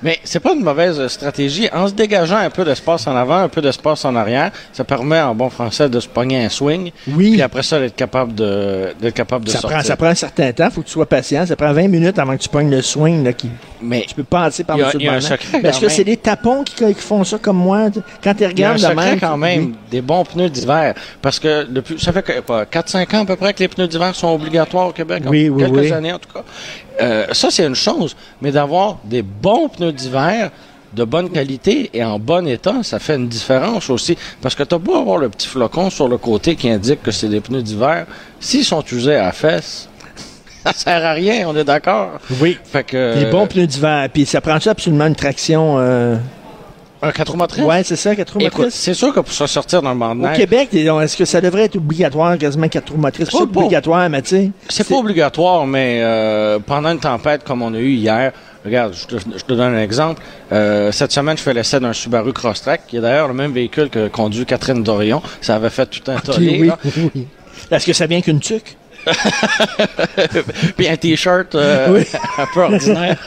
[0.03, 1.69] Mais c'est pas une mauvaise stratégie.
[1.73, 5.21] En se dégageant un peu d'espace en avant, un peu d'espace en arrière, ça permet
[5.21, 6.91] en bon français de se pogner un swing.
[7.09, 7.33] Oui.
[7.33, 9.79] Puis après ça, d'être capable de, d'être capable de Ça sortir.
[9.79, 11.45] prend, ça prend un certain temps, faut que tu sois patient.
[11.47, 13.51] Ça prend 20 minutes avant que tu pognes le swing là, qui,
[13.83, 16.17] Mais tu peux passer par Il y dessus il y le quand que c'est des
[16.17, 17.89] tapons qui, qui font ça comme moi?
[18.23, 19.21] Quand tu il y a un regardes de secret même.
[19.21, 19.75] quand même Oui.
[19.91, 20.95] des bons pneus d'hiver.
[21.21, 23.89] Parce que depuis, ça fait que, quoi, 4-5 ans à peu près que les pneus
[23.89, 25.23] d'hiver sont obligatoires au Québec.
[25.27, 26.45] Oui, oui, Quelques années en tout cas.
[27.01, 28.17] Euh, ça, c'est une chose.
[28.41, 30.51] Mais d'avoir des bons pneus d'hiver
[30.93, 34.17] de bonne qualité et en bon état, ça fait une différence aussi.
[34.43, 37.29] Parce que tu beau avoir le petit flocon sur le côté qui indique que c'est
[37.29, 38.07] des pneus d'hiver.
[38.41, 39.89] S'ils sont usés à la fesse,
[40.65, 42.19] ça sert à rien, on est d'accord?
[42.41, 42.59] Oui.
[42.65, 43.19] Fait que.
[43.19, 44.09] Des bons pneus d'hiver.
[44.13, 45.77] Puis ça prend absolument une traction.
[45.79, 46.17] euh,
[47.03, 47.65] Un 4 roues motrices?
[47.65, 48.75] Ouais, c'est ça, quatre roues Écoute, motrices.
[48.75, 50.69] c'est sûr que pour se sortir banc de Au Québec,
[51.01, 53.29] est-ce que ça devrait être obligatoire, quasiment quatre roues motrices?
[53.33, 54.51] C'est Pas- pas obligatoire, mais tu sais.
[54.69, 58.33] C'est pas obligatoire, mais euh, pendant une tempête comme on a eu hier,
[58.65, 60.23] regarde, je te, je te donne un exemple.
[60.53, 63.89] Euh, cette semaine, je fais l'essai d'un Subaru Crosstrek, qui est d'ailleurs le même véhicule
[63.89, 65.23] que conduit Catherine Dorion.
[65.41, 66.71] Ça avait fait tout un Ok, tollé.
[67.15, 67.27] oui.
[67.71, 68.77] Est-ce que ça vient qu'une tuque?
[70.77, 72.05] puis un t-shirt euh, Oui.
[72.39, 73.19] un peu ordinaire.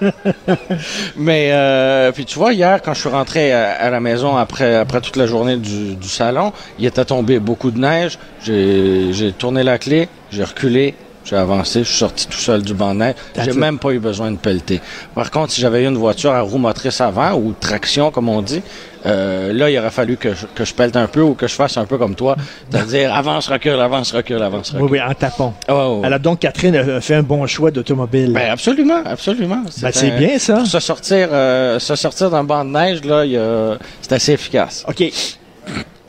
[1.16, 4.76] Mais euh, puis tu vois hier quand je suis rentré à, à la maison après
[4.76, 8.18] après toute la journée du, du salon, il était tombé beaucoup de neige.
[8.44, 10.96] J'ai j'ai tourné la clé, j'ai reculé.
[11.26, 13.16] J'ai avancé, je suis sorti tout seul du banc de neige.
[13.34, 14.82] That's J'ai même pas eu besoin de pelleter.
[15.16, 18.42] Par contre, si j'avais eu une voiture à roue motrice avant ou traction, comme on
[18.42, 18.62] dit,
[19.06, 21.54] euh, là, il aurait fallu que je, que je pelte un peu ou que je
[21.56, 22.36] fasse un peu comme toi,
[22.70, 24.84] c'est-à-dire avance, recule, avance, recule, avance, recule.
[24.84, 25.54] Oui, oui, en tapant.
[25.70, 26.06] Ouais.
[26.06, 28.34] Alors donc, Catherine a fait un bon choix d'automobile.
[28.34, 29.64] Ben absolument, absolument.
[29.82, 30.56] Ben, c'est un- bien, ça.
[30.56, 34.84] Pour se sortir, euh, se sortir d'un banc de neige là, a- c'est assez efficace.
[34.90, 35.04] OK.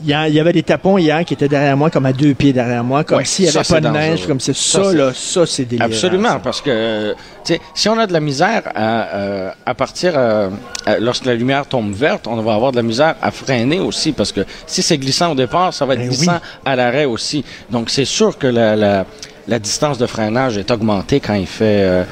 [0.03, 2.13] Il y, a- il y avait des tapons hier qui étaient derrière moi, comme à
[2.13, 4.55] deux pieds derrière moi, comme Ouais, s'il n'y ça, avait pas de neige, comme c'est
[4.57, 5.87] Ça, là, ça, c'est délirant.
[5.87, 6.41] Absolument, ça.
[6.43, 7.13] parce que
[7.45, 10.51] tu sais, si on a de la misère à, euh, à partir, euh,
[10.85, 14.11] à- lorsque la lumière tombe verte, on va avoir de la misère à freiner aussi,
[14.13, 16.39] parce que si c'est glissant au départ, ça va être Ben glissant oui.
[16.65, 17.45] à l'arrêt aussi.
[17.71, 19.07] Donc c'est sûr que la, la,
[19.47, 21.83] la distance de freinage est augmentée quand il fait.
[21.83, 22.05] euh,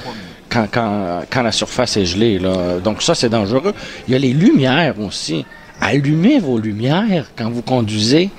[0.48, 2.38] quand, quand, quand la surface est gelée.
[2.38, 2.78] Là.
[2.84, 3.72] Donc ça, c'est dangereux.
[4.06, 5.46] Il y a les lumières aussi.
[5.82, 8.30] Allumez vos lumières quand vous conduisez.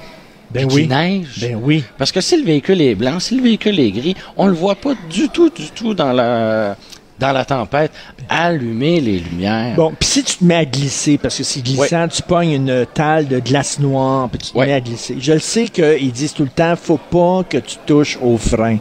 [0.50, 0.88] Ben oui.
[0.88, 1.40] neige.
[1.42, 1.84] Ben oui.
[1.98, 4.76] Parce que si le véhicule est blanc, si le véhicule est gris, on le voit
[4.76, 6.78] pas du tout, du tout dans la
[7.20, 7.92] dans la tempête.
[8.30, 9.76] Allumez les lumières.
[9.76, 12.86] Bon, puis si tu te mets à glisser, parce que c'est glissant, tu pognes une
[12.94, 15.18] talle de glace noire, puis tu te mets à glisser.
[15.20, 18.78] Je le sais qu'ils disent tout le temps, faut pas que tu touches au frein.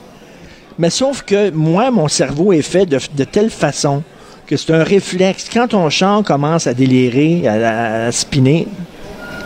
[0.78, 4.02] Mais sauf que moi, mon cerveau est fait de, de telle façon
[4.52, 5.48] que c'est un réflexe.
[5.52, 8.66] Quand ton char commence à délirer, à, à- à spinner,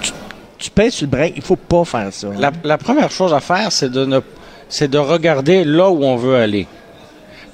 [0.02, 0.12] tu,
[0.58, 1.34] tu pèses sur le break.
[1.36, 2.28] Il faut pas faire ça.
[2.38, 4.20] La, la première chose à faire, c'est de ne
[4.68, 6.66] c'est de regarder là où on veut aller.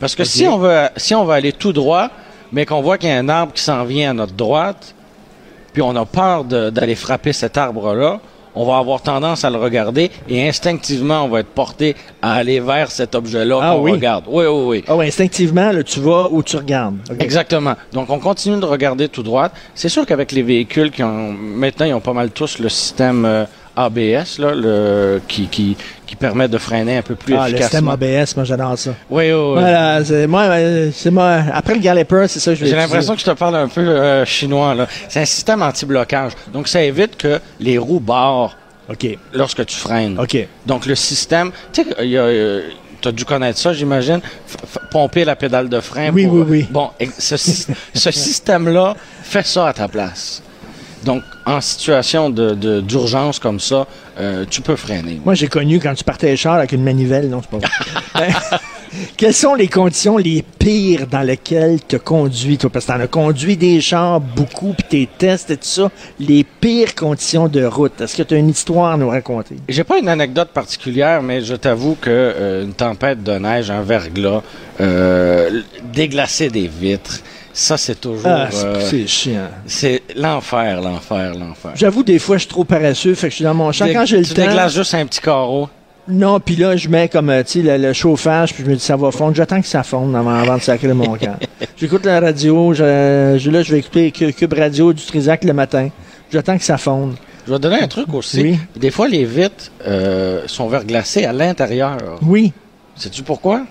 [0.01, 2.09] Parce que si on veut si on veut aller tout droit,
[2.53, 4.95] mais qu'on voit qu'il y a un arbre qui s'en vient à notre droite,
[5.73, 8.21] puis on a peur d'aller frapper cet arbre-là,
[8.55, 12.61] on va avoir tendance à le regarder et instinctivement on va être porté à aller
[12.61, 13.93] vers cet objet-là Ah qu'on oui?
[13.93, 14.25] regarde.
[14.29, 14.85] Oui, oui, oui.
[14.89, 16.97] Ah ouais, instinctivement, là, tu vas où tu regardes.
[17.19, 17.75] Exactement.
[17.93, 19.49] Donc, on continue de regarder tout droit.
[19.75, 23.25] C'est sûr qu'avec les véhicules qui ont, maintenant, ils ont pas mal tous le système
[23.25, 23.45] euh,
[23.77, 27.89] ABS, là, le, qui, qui, qui permet de freiner un peu plus Ah, le système
[27.89, 27.93] efficacement.
[28.21, 28.91] ABS, moi j'adore ça.
[29.11, 29.53] Oui, oui, oui.
[29.61, 31.43] Voilà, c'est moi, euh, c'est moi.
[31.53, 33.69] Après le Galloper, c'est ça que je vais J'ai l'impression que je te parle un
[33.69, 34.87] peu euh, chinois, là.
[35.09, 36.33] C'est un système anti-blocage.
[36.53, 38.57] Donc, ça évite que les roues barrent
[38.91, 40.19] OK, lorsque tu freines.
[40.19, 40.37] OK.
[40.67, 42.63] Donc, le système, tu sais, il y a, euh,
[43.01, 44.21] t'as dû connaître ça, j'imagine,
[44.91, 46.11] pomper la pédale de frein.
[46.13, 46.67] Oui, pour- oui, oui.
[46.71, 47.37] Bon, ce,
[47.95, 50.43] ce système-là fait ça à ta place.
[51.05, 53.87] Donc, en situation de- de- d'urgence comme ça,
[54.21, 55.21] euh, tu peux freiner.
[55.25, 57.29] Moi, j'ai connu quand tu partais char avec une manivelle.
[57.29, 58.29] Non, c'est pas vrai.
[58.95, 62.69] Ben, Quelles sont les conditions les pires dans lesquelles tu conduis, toi?
[62.69, 65.91] Parce que t'en as conduit des chars beaucoup, puis tes tests et tout ça.
[66.21, 67.99] Les pires conditions de route.
[68.03, 69.57] Est-ce que tu as une histoire à nous raconter?
[69.67, 73.81] J'ai pas une anecdote particulière, mais je t'avoue que euh, une tempête de neige, un
[73.81, 74.43] verglas,
[74.83, 75.63] euh,
[75.95, 77.21] déglacer des vitres,
[77.53, 78.27] ça c'est toujours...
[78.27, 79.49] Ah, c'est- euh, c'est chiant.
[79.67, 81.73] c'est l'enfer, l'enfer, l'enfer.
[81.75, 83.87] J'avoue, des fois, je suis trop paresseux, fait que je suis dans mon champ.
[83.93, 84.43] Quand j'ai le tu temps...
[84.47, 85.69] déglaces juste un petit carreau.
[86.09, 88.75] Non, puis là, je mets comme, euh, tu sais, le, le chauffage, puis je me
[88.75, 89.37] dis, ça va fondre.
[89.37, 91.37] J'attends que ça fonde avant, avant de sacrer mon camp.
[91.77, 95.53] J'écoute la radio, je, je- là, je vais écouter Cu- Cube Radio du Trisac le
[95.53, 95.91] matin.
[96.33, 97.15] J'attends que ça fonde.
[97.47, 98.43] Je vais te donner un truc aussi.
[98.43, 98.59] Oui.
[98.75, 101.99] Des fois, les vitres euh, sont verglacées à l'intérieur.
[102.23, 102.53] Oui,
[102.97, 103.63] Sais-tu pourquoi?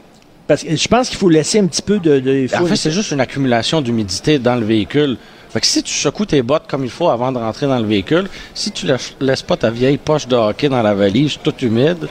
[0.52, 2.45] Parce que je pense qu'il faut laisser un petit peu de...
[2.62, 5.16] En fait, c'est juste une accumulation d'humidité dans le véhicule.
[5.49, 7.86] Fait que si tu secoues tes bottes comme il faut avant de rentrer dans le
[7.86, 8.86] véhicule, si tu
[9.22, 12.06] laisses pas ta vieille poche de hockey dans la valise toute humide,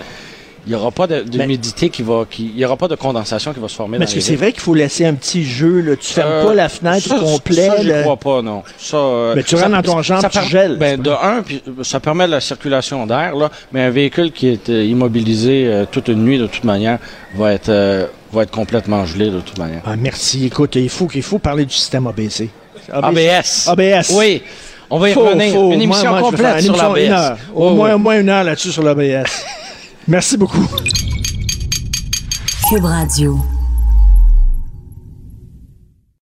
[0.66, 3.60] il n'y aura pas d'humidité qui va, qui, il y aura pas de condensation qui
[3.60, 5.80] va se former Parce dans que c'est vrai qu'il faut laisser un petit jeu.
[5.80, 5.96] Là.
[5.96, 7.66] Tu fermes Euh, pas la fenêtre ça, au complet.
[7.68, 8.02] Ça, là.
[8.02, 8.62] crois pas, non.
[8.78, 10.76] Ça, euh, Mais tu rentres dans ton chambre, ça tu gèles.
[10.76, 14.68] Ben, de un, puis ça permet la circulation d'air, là, mais un véhicule qui est
[14.68, 16.98] euh, immobilisé euh, toute une nuit, de toute manière,
[17.34, 19.82] va être, euh, va être complètement gelé, de toute manière.
[19.86, 20.44] Ah, merci.
[20.46, 22.50] Écoute, il faut, faut parler du système ABC.
[22.92, 23.68] ABS.
[23.68, 24.12] ABS.
[24.14, 24.42] Oui.
[24.92, 25.52] On va y Faut- revenir.
[25.54, 27.38] faut- Une émission moi- moi, je complète une sur l'ABS.
[27.54, 27.92] Au oui.
[27.92, 29.24] au moins une heure là-dessus sur l'ABS.
[30.08, 30.66] Merci beaucoup.
[32.68, 33.38] Cube Radio.